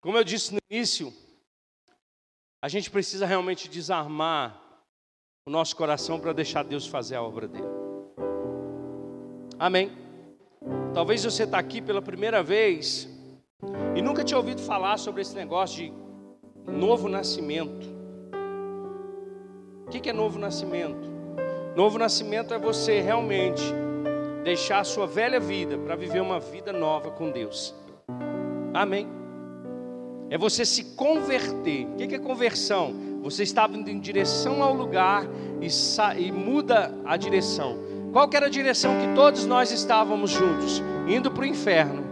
[0.00, 1.12] como eu disse no início,
[2.62, 4.62] a gente precisa realmente desarmar
[5.46, 7.66] o nosso coração para deixar Deus fazer a obra dele.
[9.58, 9.90] Amém.
[10.94, 13.15] Talvez você está aqui pela primeira vez
[13.94, 15.92] e nunca tinha ouvido falar sobre esse negócio de
[16.70, 17.86] novo nascimento.
[19.86, 21.08] O que é novo nascimento?
[21.76, 23.62] Novo nascimento é você realmente
[24.42, 27.74] deixar a sua velha vida para viver uma vida nova com Deus.
[28.72, 29.06] Amém.
[30.28, 31.86] É você se converter.
[31.86, 32.94] O que é conversão?
[33.22, 35.24] Você estava indo em direção ao lugar
[35.60, 35.68] e,
[36.20, 37.78] e muda a direção.
[38.12, 40.82] Qual era a direção que todos nós estávamos juntos?
[41.08, 42.05] Indo para o inferno.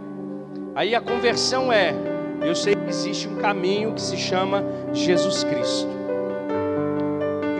[0.75, 1.95] Aí a conversão é:
[2.41, 5.87] eu sei que existe um caminho que se chama Jesus Cristo.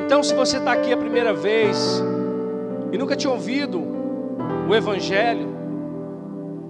[0.05, 2.03] Então, se você está aqui a primeira vez
[2.91, 3.81] e nunca tinha ouvido
[4.69, 5.55] o Evangelho,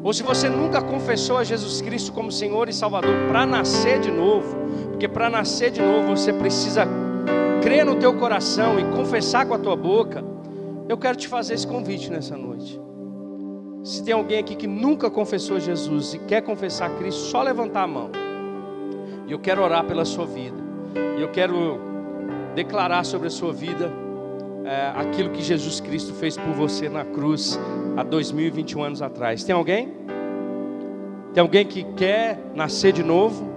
[0.04, 4.12] ou se você nunca confessou a Jesus Cristo como Senhor e Salvador para nascer de
[4.12, 4.56] novo,
[4.92, 6.88] porque para nascer de novo você precisa
[7.64, 10.24] crer no teu coração e confessar com a tua boca,
[10.88, 12.80] eu quero te fazer esse convite nessa noite.
[13.86, 17.88] Se tem alguém aqui que nunca confessou Jesus e quer confessar Cristo, só levantar a
[17.88, 18.10] mão.
[19.28, 20.58] E eu quero orar pela sua vida.
[21.16, 21.80] E eu quero
[22.56, 23.92] declarar sobre a sua vida
[24.66, 27.60] é, aquilo que Jesus Cristo fez por você na cruz
[27.96, 29.44] há 2021 anos atrás.
[29.44, 29.94] Tem alguém?
[31.36, 33.48] Tem alguém que quer nascer de novo?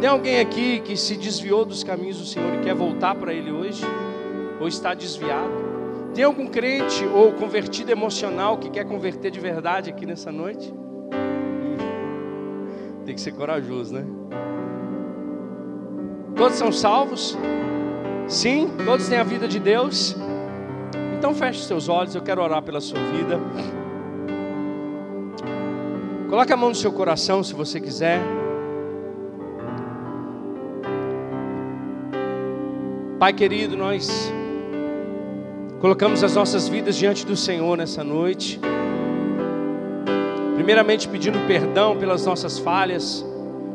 [0.00, 3.52] Tem alguém aqui que se desviou dos caminhos do Senhor e quer voltar para Ele
[3.52, 3.84] hoje?
[4.58, 5.69] Ou está desviado?
[6.14, 10.72] Tem algum crente ou convertido emocional que quer converter de verdade aqui nessa noite?
[13.04, 14.04] Tem que ser corajoso, né?
[16.36, 17.38] Todos são salvos?
[18.26, 20.16] Sim, todos têm a vida de Deus.
[21.16, 23.38] Então feche seus olhos, eu quero orar pela sua vida.
[26.28, 28.20] Coloque a mão no seu coração se você quiser.
[33.18, 34.32] Pai querido, nós
[35.80, 38.60] colocamos as nossas vidas diante do Senhor nessa noite.
[40.54, 43.24] Primeiramente pedindo perdão pelas nossas falhas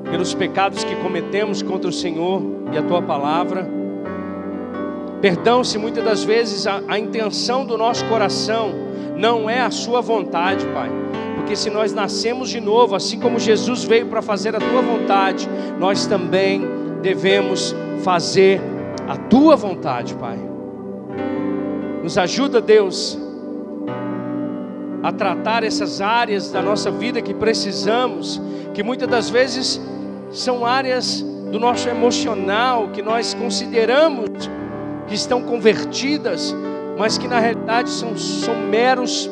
[0.09, 2.41] pelos pecados que cometemos contra o Senhor
[2.71, 3.67] e a tua palavra.
[5.19, 8.71] Perdão se muitas das vezes a, a intenção do nosso coração
[9.17, 10.91] não é a sua vontade, Pai.
[11.35, 15.49] Porque se nós nascemos de novo, assim como Jesus veio para fazer a tua vontade,
[15.79, 16.61] nós também
[17.01, 18.61] devemos fazer
[19.07, 20.54] a tua vontade, Pai.
[22.05, 23.17] Nos ajuda, Deus,
[25.01, 28.39] a tratar essas áreas da nossa vida que precisamos,
[28.75, 29.81] que muitas das vezes
[30.29, 34.29] são áreas do nosso emocional que nós consideramos
[35.07, 36.55] que estão convertidas,
[36.95, 39.27] mas que na realidade são, são meros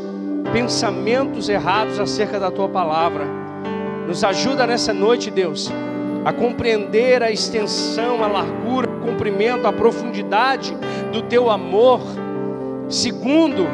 [0.52, 3.24] pensamentos errados acerca da tua palavra.
[4.08, 5.72] Nos ajuda nessa noite, Deus,
[6.26, 10.76] a compreender a extensão, a largura, o comprimento, a profundidade
[11.12, 12.02] do teu amor,
[12.90, 13.68] segundo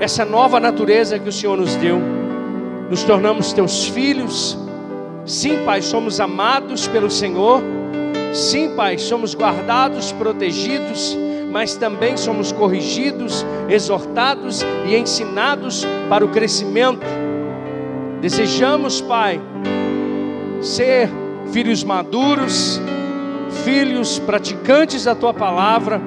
[0.00, 1.98] essa nova natureza que o Senhor nos deu.
[2.90, 4.58] Nos tornamos teus filhos
[5.28, 7.62] Sim, Pai, somos amados pelo Senhor.
[8.32, 11.14] Sim, Pai, somos guardados, protegidos,
[11.52, 17.06] mas também somos corrigidos, exortados e ensinados para o crescimento.
[18.22, 19.38] Desejamos, Pai,
[20.62, 21.10] ser
[21.52, 22.80] filhos maduros,
[23.66, 26.00] filhos praticantes da tua palavra,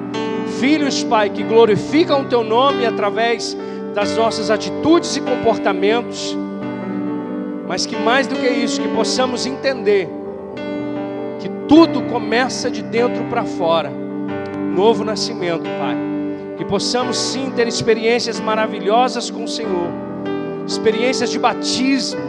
[0.62, 3.56] filhos, Pai, que glorificam o teu nome através
[3.96, 6.38] das nossas atitudes e comportamentos,
[7.66, 10.08] mas que mais do que isso, que possamos entender
[11.40, 13.90] que tudo começa de dentro para fora.
[14.72, 15.96] Novo nascimento, Pai.
[16.56, 19.90] Que possamos sim ter experiências maravilhosas com o Senhor,
[20.64, 22.20] experiências de batismo,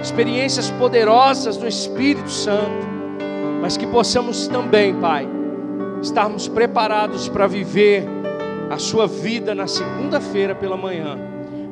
[0.00, 2.86] experiências poderosas do Espírito Santo,
[3.60, 5.26] mas que possamos também, Pai,
[6.02, 8.04] estarmos preparados para viver
[8.68, 11.16] a Sua vida na segunda-feira pela manhã,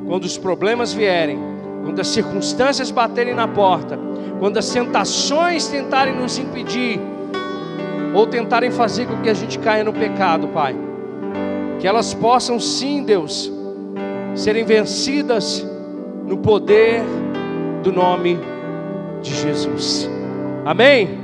[0.07, 1.39] quando os problemas vierem,
[1.83, 3.99] quando as circunstâncias baterem na porta,
[4.39, 6.99] quando as tentações tentarem nos impedir,
[8.13, 10.75] ou tentarem fazer com que a gente caia no pecado, Pai,
[11.79, 13.51] que elas possam sim, Deus,
[14.35, 15.65] serem vencidas
[16.27, 17.03] no poder
[17.83, 18.39] do nome
[19.21, 20.09] de Jesus.
[20.65, 21.19] Amém?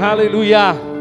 [0.00, 0.91] Aleluia.